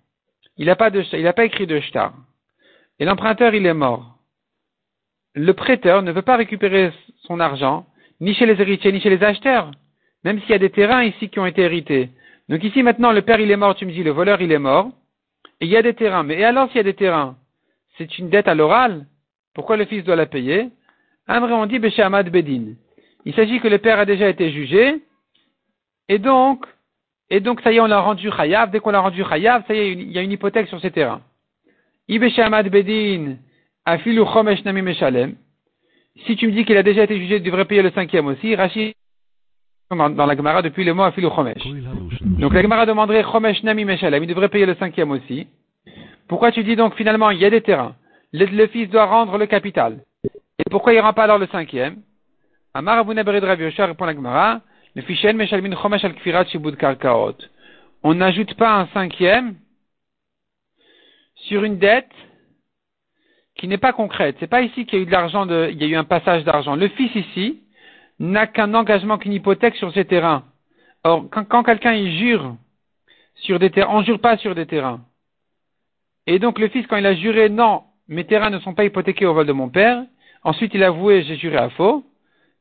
Il 0.56 0.66
n'a 0.66 0.76
pas 0.76 0.90
de, 0.90 1.02
il 1.12 1.32
pas 1.32 1.44
écrit 1.44 1.66
de 1.66 1.80
shtar. 1.80 2.14
Et 2.98 3.04
l'emprunteur, 3.04 3.54
il 3.54 3.66
est 3.66 3.74
mort. 3.74 4.18
Le 5.34 5.52
prêteur 5.52 6.02
ne 6.02 6.12
veut 6.12 6.22
pas 6.22 6.36
récupérer 6.36 6.92
son 7.22 7.40
argent, 7.40 7.86
ni 8.20 8.34
chez 8.34 8.46
les 8.46 8.60
héritiers, 8.60 8.92
ni 8.92 9.00
chez 9.00 9.10
les 9.10 9.22
acheteurs. 9.22 9.70
Même 10.24 10.40
s'il 10.40 10.50
y 10.50 10.54
a 10.54 10.58
des 10.58 10.70
terrains 10.70 11.04
ici 11.04 11.28
qui 11.28 11.38
ont 11.38 11.46
été 11.46 11.62
hérités. 11.62 12.10
Donc 12.48 12.64
ici 12.64 12.82
maintenant, 12.82 13.12
le 13.12 13.22
père 13.22 13.40
il 13.40 13.50
est 13.50 13.56
mort, 13.56 13.74
tu 13.74 13.86
me 13.86 13.92
dis, 13.92 14.02
le 14.02 14.10
voleur 14.10 14.42
il 14.42 14.52
est 14.52 14.58
mort, 14.58 14.90
et 15.60 15.66
il 15.66 15.70
y 15.70 15.76
a 15.76 15.82
des 15.82 15.94
terrains. 15.94 16.24
Mais 16.24 16.42
alors 16.42 16.66
s'il 16.68 16.78
y 16.78 16.80
a 16.80 16.84
des 16.84 16.94
terrains 16.94 17.36
C'est 17.96 18.18
une 18.18 18.28
dette 18.28 18.48
à 18.48 18.54
l'oral 18.54 19.06
Pourquoi 19.54 19.76
le 19.76 19.84
fils 19.84 20.04
doit 20.04 20.16
la 20.16 20.26
payer? 20.26 20.68
Amré 21.30 21.52
on 21.52 21.66
dit 21.66 21.78
Beshamad 21.78 22.28
Bedin. 22.28 22.74
Il 23.24 23.34
s'agit 23.34 23.60
que 23.60 23.68
le 23.68 23.78
père 23.78 24.00
a 24.00 24.04
déjà 24.04 24.28
été 24.28 24.50
jugé, 24.50 25.00
et 26.08 26.18
donc, 26.18 26.66
et 27.30 27.38
donc 27.38 27.60
ça 27.60 27.70
y 27.70 27.76
est, 27.76 27.80
on 27.80 27.86
l'a 27.86 28.00
rendu 28.00 28.28
chayav. 28.32 28.72
Dès 28.72 28.80
qu'on 28.80 28.90
l'a 28.90 28.98
rendu 28.98 29.22
chayav, 29.24 29.62
ça 29.68 29.74
y 29.74 29.78
est, 29.78 29.92
il 29.92 30.10
y 30.10 30.18
a 30.18 30.22
une 30.22 30.32
hypothèque 30.32 30.66
sur 30.66 30.80
ces 30.80 30.90
terrains. 30.90 31.20
Ibeshamad 32.08 32.68
Bedin, 32.68 33.36
Afilu 33.84 34.24
Chomesh 34.26 34.64
Nami 34.64 34.82
Meshalem. 34.82 35.36
si 36.26 36.34
tu 36.34 36.48
me 36.48 36.52
dis 36.52 36.64
qu'il 36.64 36.76
a 36.76 36.82
déjà 36.82 37.04
été 37.04 37.16
jugé, 37.16 37.36
il 37.36 37.44
devrait 37.44 37.64
payer 37.64 37.82
le 37.82 37.92
cinquième 37.92 38.26
aussi. 38.26 38.56
Rachid, 38.56 38.92
dans, 39.90 40.26
la 40.26 40.36
Gemara 40.36 40.62
depuis 40.62 40.82
le 40.82 40.94
mois 40.94 41.06
à 41.06 41.12
Chomesh. 41.12 41.62
Donc 42.40 42.54
la 42.54 42.62
Gemara 42.62 42.86
demanderait 42.86 43.22
Chomesh 43.22 43.62
Nami 43.62 43.84
Meshalem, 43.84 44.24
il 44.24 44.28
devrait 44.28 44.48
payer 44.48 44.66
le 44.66 44.74
cinquième 44.74 45.12
aussi. 45.12 45.46
Pourquoi 46.26 46.50
tu 46.50 46.64
dis 46.64 46.74
donc 46.74 46.96
finalement 46.96 47.30
il 47.30 47.38
y 47.38 47.44
a 47.44 47.50
des 47.50 47.60
terrains, 47.60 47.94
le, 48.32 48.66
fils 48.66 48.90
doit 48.90 49.04
rendre 49.04 49.38
le 49.38 49.46
capital. 49.46 50.00
Et 50.60 50.70
pourquoi 50.70 50.92
il 50.92 50.96
ne 50.96 51.02
rend 51.02 51.14
pas 51.14 51.24
alors 51.24 51.38
le 51.38 51.46
cinquième? 51.46 52.02
Amar 52.74 52.98
Abuna 52.98 53.24
Bered 53.24 53.42
Rav 53.42 53.58
répond 53.58 54.04
la 54.04 54.14
Gemara, 54.14 54.60
le 54.94 55.00
fichen 55.02 55.34
Meshalmin 55.34 55.74
Chomesh 55.74 56.04
al 56.04 56.14
Kfirat 56.14 56.44
Shibud 56.44 56.76
Karkaot. 56.76 57.36
On 58.02 58.14
n'ajoute 58.14 58.54
pas 58.54 58.78
un 58.78 58.86
cinquième 58.88 59.56
sur 61.34 61.64
une 61.64 61.78
dette 61.78 62.12
qui 63.56 63.68
n'est 63.68 63.78
pas 63.78 63.94
concrète. 63.94 64.36
C'est 64.38 64.48
pas 64.48 64.60
ici 64.60 64.84
qu'il 64.84 64.98
y 64.98 65.00
a 65.00 65.02
eu 65.02 65.06
de 65.06 65.10
l'argent, 65.10 65.48
il 65.48 65.80
y 65.80 65.84
a 65.84 65.86
eu 65.86 65.96
un 65.96 66.04
passage 66.04 66.44
d'argent. 66.44 66.76
Le 66.76 66.88
fils 66.88 67.14
ici 67.14 67.62
n'a 68.18 68.46
qu'un 68.46 68.74
engagement, 68.74 69.16
qu'une 69.16 69.32
hypothèque 69.32 69.76
sur 69.76 69.92
ses 69.94 70.04
terrains. 70.04 70.44
Or, 71.04 71.24
quand, 71.30 71.62
quelqu'un 71.62 71.94
y 71.94 72.18
jure 72.18 72.54
sur 73.36 73.58
des 73.58 73.70
terrains, 73.70 73.94
on 73.94 74.02
jure 74.02 74.20
pas 74.20 74.36
sur 74.36 74.54
des 74.54 74.66
terrains. 74.66 75.00
Et 76.26 76.38
donc 76.38 76.58
le 76.58 76.68
fils, 76.68 76.86
quand 76.86 76.98
il 76.98 77.06
a 77.06 77.14
juré, 77.14 77.48
non, 77.48 77.84
mes 78.08 78.26
terrains 78.26 78.50
ne 78.50 78.58
sont 78.58 78.74
pas 78.74 78.84
hypothéqués 78.84 79.24
au 79.24 79.32
vol 79.32 79.46
de 79.46 79.52
mon 79.52 79.70
père, 79.70 80.04
ensuite 80.42 80.72
il 80.74 80.82
a 80.82 80.88
avoué, 80.88 81.22
j'ai 81.22 81.36
juré 81.36 81.56
à 81.56 81.70
faux, 81.70 82.04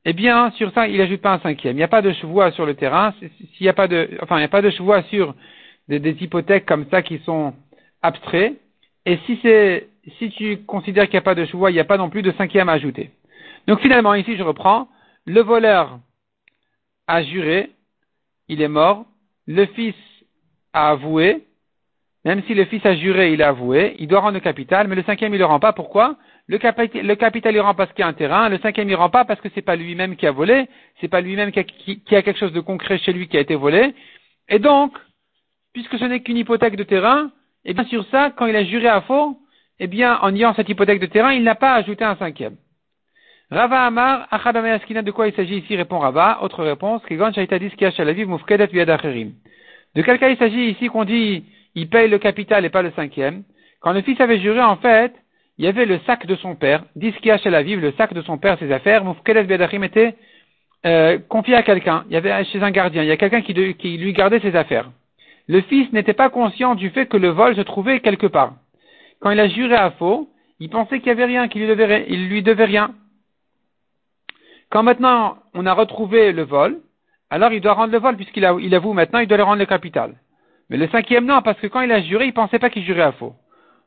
eh 0.05 0.13
bien, 0.13 0.51
sur 0.51 0.71
ça, 0.73 0.87
il 0.87 0.97
n'ajoute 0.97 1.21
pas 1.21 1.33
un 1.33 1.39
cinquième. 1.39 1.75
Il 1.75 1.77
n'y 1.77 1.83
a 1.83 1.89
pas 1.89 2.01
de 2.01 2.13
chevois 2.13 2.51
sur 2.51 2.65
le 2.65 2.73
terrain, 2.73 3.13
s'il 3.19 3.29
n'y 3.61 3.69
a 3.69 3.73
pas 3.73 3.87
de, 3.87 4.17
enfin, 4.21 4.37
il 4.37 4.39
n'y 4.39 4.45
a 4.45 4.49
pas 4.49 4.61
de 4.61 4.69
chevois 4.69 5.03
sur 5.03 5.35
des, 5.87 6.23
hypothèques 6.23 6.65
comme 6.65 6.85
ça 6.89 7.01
qui 7.01 7.19
sont 7.19 7.53
abstraits, 8.01 8.55
et 9.05 9.17
si 9.25 9.39
c'est, 9.41 9.87
si 10.17 10.29
tu 10.31 10.57
considères 10.65 11.05
qu'il 11.05 11.13
n'y 11.13 11.19
a 11.19 11.21
pas 11.21 11.35
de 11.35 11.45
chevois, 11.45 11.71
il 11.71 11.73
n'y 11.73 11.79
a 11.79 11.85
pas 11.85 11.97
non 11.97 12.09
plus 12.09 12.21
de 12.21 12.31
cinquième 12.33 12.69
à 12.69 12.73
ajouter. 12.73 13.11
Donc 13.67 13.81
finalement, 13.81 14.13
ici, 14.13 14.37
je 14.37 14.43
reprends, 14.43 14.87
le 15.25 15.41
voleur 15.41 15.99
a 17.07 17.23
juré, 17.23 17.71
il 18.47 18.61
est 18.61 18.67
mort, 18.67 19.05
le 19.47 19.65
fils 19.67 19.95
a 20.73 20.89
avoué, 20.89 21.43
même 22.23 22.43
si 22.47 22.53
le 22.53 22.65
fils 22.65 22.85
a 22.85 22.95
juré, 22.95 23.33
il 23.33 23.41
a 23.41 23.49
avoué, 23.49 23.95
il 23.99 24.07
doit 24.07 24.19
rendre 24.19 24.35
le 24.35 24.39
capital, 24.39 24.87
mais 24.87 24.95
le 24.95 25.03
cinquième, 25.03 25.33
il 25.33 25.37
ne 25.37 25.39
le 25.39 25.45
rend 25.45 25.59
pas. 25.59 25.73
Pourquoi? 25.73 26.15
Le, 26.49 26.57
capital, 26.57 27.53
le 27.53 27.57
il 27.57 27.61
rend 27.61 27.75
parce 27.75 27.93
qu'il 27.93 28.01
y 28.01 28.03
a 28.03 28.07
un 28.07 28.13
terrain, 28.13 28.49
le 28.49 28.57
cinquième, 28.57 28.89
il 28.89 28.95
rend 28.95 29.11
pas 29.11 29.23
parce 29.23 29.39
que 29.39 29.49
c'est 29.53 29.61
pas 29.61 29.75
lui-même 29.75 30.15
qui 30.15 30.25
a 30.25 30.31
volé, 30.31 30.67
c'est 30.99 31.07
pas 31.07 31.21
lui-même 31.21 31.51
qui, 31.51 32.01
qui 32.01 32.15
a, 32.15 32.23
quelque 32.23 32.39
chose 32.39 32.53
de 32.53 32.59
concret 32.59 32.97
chez 32.97 33.13
lui 33.13 33.27
qui 33.27 33.37
a 33.37 33.39
été 33.39 33.53
volé. 33.53 33.93
Et 34.49 34.57
donc, 34.57 34.97
puisque 35.73 35.99
ce 35.99 36.05
n'est 36.05 36.21
qu'une 36.21 36.37
hypothèque 36.37 36.75
de 36.75 36.81
terrain, 36.81 37.29
et 37.65 37.75
bien 37.75 37.83
sur 37.83 38.03
ça, 38.07 38.31
quand 38.35 38.47
il 38.47 38.55
a 38.55 38.63
juré 38.63 38.87
à 38.87 39.01
faux, 39.01 39.37
eh 39.79 39.85
bien, 39.85 40.17
en 40.23 40.33
ayant 40.33 40.55
cette 40.55 40.69
hypothèque 40.69 40.99
de 40.99 41.05
terrain, 41.05 41.33
il 41.33 41.43
n'a 41.43 41.53
pas 41.53 41.75
ajouté 41.75 42.03
un 42.03 42.15
cinquième. 42.15 42.55
Rava 43.51 43.85
Amar, 43.85 44.27
Askina, 44.31 45.03
de 45.03 45.11
quoi 45.11 45.27
il 45.27 45.35
s'agit 45.35 45.57
ici, 45.57 45.75
répond 45.75 45.99
Rava. 45.99 46.39
Autre 46.41 46.63
réponse, 46.63 47.03
De 47.03 47.09
quel 50.01 50.19
cas 50.19 50.29
il 50.29 50.37
s'agit 50.37 50.71
ici 50.71 50.87
qu'on 50.87 51.05
dit, 51.05 51.45
il 51.75 51.89
paye 51.89 52.09
le 52.09 52.17
capital 52.17 52.65
et 52.65 52.69
pas 52.69 52.81
le 52.81 52.89
cinquième? 52.95 53.43
Quand 53.81 53.93
le 53.93 54.01
fils 54.01 54.19
avait 54.19 54.39
juré, 54.39 54.61
en 54.61 54.77
fait, 54.77 55.13
il 55.59 55.65
y 55.65 55.67
avait 55.67 55.85
le 55.85 55.99
sac 56.07 56.25
de 56.25 56.35
son 56.35 56.55
père, 56.55 56.85
Diskia 56.95 57.37
Shalaviv, 57.37 57.81
le 57.81 57.91
sac 57.91 58.13
de 58.13 58.21
son 58.21 58.37
père, 58.37 58.57
ses 58.59 58.71
affaires, 58.71 59.03
Mufkedet 59.03 59.43
Biadachim 59.43 59.83
était 59.83 60.15
euh, 60.85 61.19
confié 61.27 61.53
à 61.53 61.63
quelqu'un. 61.63 62.05
Il 62.07 62.13
y 62.13 62.15
avait 62.15 62.45
chez 62.45 62.63
un 62.63 62.71
gardien, 62.71 63.03
il 63.03 63.09
y 63.09 63.11
a 63.11 63.17
quelqu'un 63.17 63.41
qui, 63.41 63.53
lui 63.53 64.13
gardait 64.13 64.39
ses 64.39 64.55
affaires. 64.55 64.89
Le 65.49 65.59
fils 65.63 65.91
n'était 65.91 66.13
pas 66.13 66.29
conscient 66.29 66.75
du 66.75 66.89
fait 66.91 67.07
que 67.07 67.17
le 67.17 67.27
vol 67.27 67.57
se 67.57 67.61
trouvait 67.61 67.99
quelque 67.99 68.27
part. 68.27 68.53
Quand 69.19 69.31
il 69.31 69.39
a 69.41 69.49
juré 69.49 69.75
à 69.75 69.91
faux, 69.91 70.29
il 70.61 70.69
pensait 70.69 70.99
qu'il 71.01 71.07
n'y 71.07 71.19
avait 71.19 71.25
rien, 71.25 71.49
qu'il 71.49 71.61
lui 71.61 71.67
devait, 71.67 72.05
lui 72.05 72.41
devait 72.41 72.63
rien. 72.63 72.95
Quand 74.69 74.83
maintenant 74.83 75.39
on 75.53 75.65
a 75.65 75.73
retrouvé 75.73 76.31
le 76.31 76.43
vol, 76.43 76.79
alors 77.29 77.51
il 77.51 77.59
doit 77.59 77.73
rendre 77.73 77.91
le 77.91 77.99
vol 77.99 78.15
puisqu'il 78.15 78.49
il 78.61 78.73
avoue 78.73 78.93
maintenant, 78.93 79.19
il 79.19 79.27
doit 79.27 79.35
le 79.35 79.43
rendre 79.43 79.59
le 79.59 79.65
capital. 79.65 80.15
Mais 80.69 80.77
le 80.77 80.87
cinquième 80.87 81.25
non, 81.25 81.41
parce 81.41 81.59
que 81.59 81.67
quand 81.67 81.81
il 81.81 81.91
a 81.91 82.01
juré, 82.01 82.27
il 82.27 82.33
pensait 82.33 82.59
pas 82.59 82.69
qu'il 82.69 82.85
jurait 82.85 83.01
à 83.01 83.11
faux. 83.11 83.35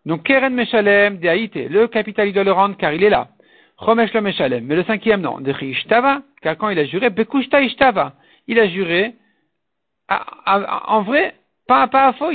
Donc 0.05 0.25
Keren 0.25 0.55
Meshalem, 0.55 1.19
de 1.19 1.69
le 1.69 1.87
capital 1.87 2.29
il 2.29 2.35
doit 2.35 2.75
car 2.79 2.93
il 2.93 3.05
est 3.05 3.11
là. 3.11 3.29
Chomesh 3.85 4.13
le 4.13 4.21
Meshalem, 4.21 4.65
mais 4.65 4.77
le 4.77 4.85
cinquième 4.85 5.21
non, 5.21 5.41
de 5.41 5.53
Ishtava, 5.53 6.23
car 6.41 6.57
quand 6.57 6.69
il 6.71 6.79
a 6.79 6.85
juré, 6.85 7.11
Bekushta 7.11 7.63
Ishtava, 7.63 8.15
il 8.47 8.59
a 8.59 8.69
juré, 8.69 9.15
en 10.09 11.03
vrai, 11.03 11.35
pas, 11.67 11.87
pas 11.89 12.09
à 12.09 12.13
faux, 12.13 12.31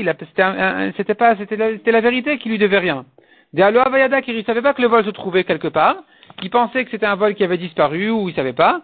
c'était 0.97 1.15
pas, 1.15 1.36
c'était 1.36 1.91
la, 1.91 2.01
vérité 2.01 2.38
qui 2.38 2.49
lui 2.49 2.58
devait 2.58 2.80
rien. 2.80 3.06
De 3.53 3.62
Avayada, 3.62 4.21
qui 4.21 4.34
ne 4.34 4.41
savait 4.43 4.62
pas 4.62 4.73
que 4.73 4.82
le 4.82 4.88
vol 4.88 5.06
se 5.06 5.10
trouvait 5.10 5.43
quelque 5.43 5.67
part, 5.67 5.97
il 6.41 6.49
pensait 6.49 6.84
que 6.86 6.91
c'était 6.91 7.06
un 7.06 7.15
vol 7.15 7.34
qui 7.36 7.43
avait 7.43 7.58
disparu 7.58 8.10
ou 8.10 8.30
il 8.30 8.36
savait 8.36 8.53
pas. 8.53 8.82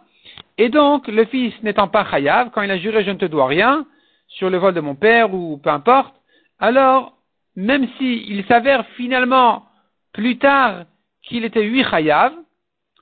Et 0.58 0.70
donc, 0.70 1.08
le 1.08 1.26
fils 1.26 1.54
n'étant 1.64 1.88
pas 1.88 2.06
chayav, 2.06 2.50
quand 2.52 2.62
il 2.62 2.72
a 2.72 2.78
juré 2.78 3.04
je 3.04 3.12
ne 3.12 3.18
te 3.18 3.26
dois 3.26 3.48
rien, 3.48 3.86
sur 4.28 4.50
le 4.50 4.58
vol 4.58 4.74
de 4.74 4.80
mon 4.80 4.96
père 4.96 5.34
ou 5.34 5.58
peu 5.58 5.70
importe, 5.70 6.14
alors, 6.60 7.14
même 7.56 7.88
s'il 7.98 8.44
s'avère 8.46 8.86
finalement 8.96 9.66
plus 10.14 10.38
tard 10.38 10.86
qu'il 11.22 11.46
était 11.46 11.64
huit 11.64 11.86
chayav, 11.86 12.34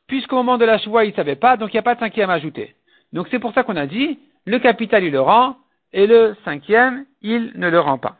puisqu'au 0.08 0.38
moment 0.38 0.58
de 0.58 0.66
la 0.66 0.78
choix 0.78 1.06
il 1.06 1.12
ne 1.12 1.16
savait 1.16 1.36
pas, 1.36 1.58
donc 1.58 1.74
il 1.74 1.76
n'y 1.76 1.80
a 1.80 1.84
pas 1.84 1.96
de 1.96 2.00
cinquième 2.00 2.30
à 2.30 2.34
ajouter. 2.34 2.76
Donc 3.14 3.28
c'est 3.32 3.40
pour 3.40 3.54
ça 3.54 3.64
qu'on 3.64 3.76
a 3.76 3.88
dit, 3.88 4.20
le 4.46 4.60
capital 4.60 5.04
il 5.04 5.12
le 5.12 5.22
rend, 5.22 5.56
et 5.94 6.08
le 6.08 6.36
cinquième, 6.46 7.06
il 7.22 7.52
ne 7.56 7.70
le 7.70 7.80
rend 7.80 7.98
pas. 7.98 8.18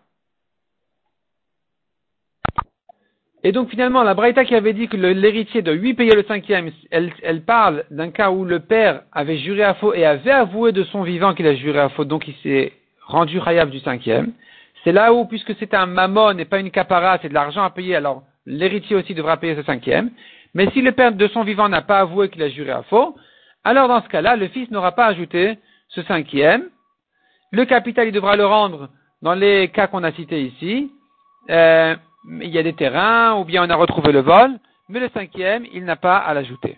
Et 3.44 3.52
donc 3.52 3.70
finalement, 3.70 4.04
la 4.04 4.14
Braïta 4.14 4.46
qui 4.46 4.54
avait 4.54 4.74
dit 4.74 4.88
que 4.88 4.98
l'héritier 4.98 5.64
de 5.64 5.72
lui 5.72 5.96
payer 5.96 6.14
le 6.14 6.24
cinquième, 6.24 6.70
elle, 6.92 7.42
parle 7.44 7.86
d'un 7.90 8.12
cas 8.12 8.30
où 8.30 8.46
le 8.46 8.60
père 8.60 9.02
avait 9.12 9.40
juré 9.40 9.64
à 9.64 9.74
faux 9.74 9.96
et 9.96 10.06
avait 10.06 10.32
avoué 10.32 10.72
de 10.72 10.84
son 10.84 11.02
vivant 11.02 11.34
qu'il 11.34 11.48
a 11.48 11.56
juré 11.56 11.80
à 11.80 11.90
faux, 11.90 12.06
donc 12.06 12.28
il 12.28 12.36
s'est 12.44 12.74
rendu 13.02 13.40
rayable 13.40 13.72
du 13.72 13.80
cinquième. 13.80 14.34
C'est 14.84 14.92
là 14.92 15.14
où, 15.14 15.26
puisque 15.26 15.56
c'est 15.60 15.74
un 15.74 15.86
mammon 15.86 16.38
et 16.38 16.46
pas 16.46 16.60
une 16.60 16.72
capara, 16.72 17.18
c'est 17.22 17.30
de 17.30 17.34
l'argent 17.34 17.64
à 17.64 17.70
payer, 17.70 17.96
alors 17.96 18.24
l'héritier 18.46 18.96
aussi 18.96 19.14
devra 19.14 19.38
payer 19.38 19.56
ce 19.56 19.64
cinquième. 19.64 20.12
Mais 20.54 20.70
si 20.72 20.82
le 20.82 20.92
père 20.92 21.12
de 21.12 21.28
son 21.28 21.44
vivant 21.44 21.70
n'a 21.70 21.82
pas 21.82 22.00
avoué 22.00 22.30
qu'il 22.30 22.42
a 22.42 22.50
juré 22.50 22.72
à 22.72 22.84
faux, 22.84 23.16
alors 23.64 23.88
dans 23.88 24.02
ce 24.02 24.10
cas-là, 24.10 24.36
le 24.36 24.48
fils 24.48 24.70
n'aura 24.72 24.94
pas 24.94 25.06
ajouté 25.06 25.58
ce 25.90 26.02
cinquième, 26.04 26.70
le 27.52 27.66
capital, 27.66 28.08
il 28.08 28.12
devra 28.12 28.36
le 28.36 28.46
rendre 28.46 28.90
dans 29.22 29.34
les 29.34 29.68
cas 29.70 29.88
qu'on 29.88 30.04
a 30.04 30.12
cités 30.14 30.42
ici. 30.42 30.92
Euh, 31.50 31.96
il 32.42 32.50
y 32.50 32.58
a 32.58 32.64
des 32.64 32.74
terrains, 32.74 33.36
ou 33.36 33.46
bien 33.46 33.66
on 33.66 33.70
a 33.70 33.76
retrouvé 33.76 34.12
le 34.12 34.22
vol, 34.22 34.58
mais 34.90 35.00
le 35.00 35.10
cinquième, 35.10 35.66
il 35.74 35.84
n'a 35.84 35.96
pas 35.96 36.18
à 36.18 36.34
l'ajouter. 36.34 36.78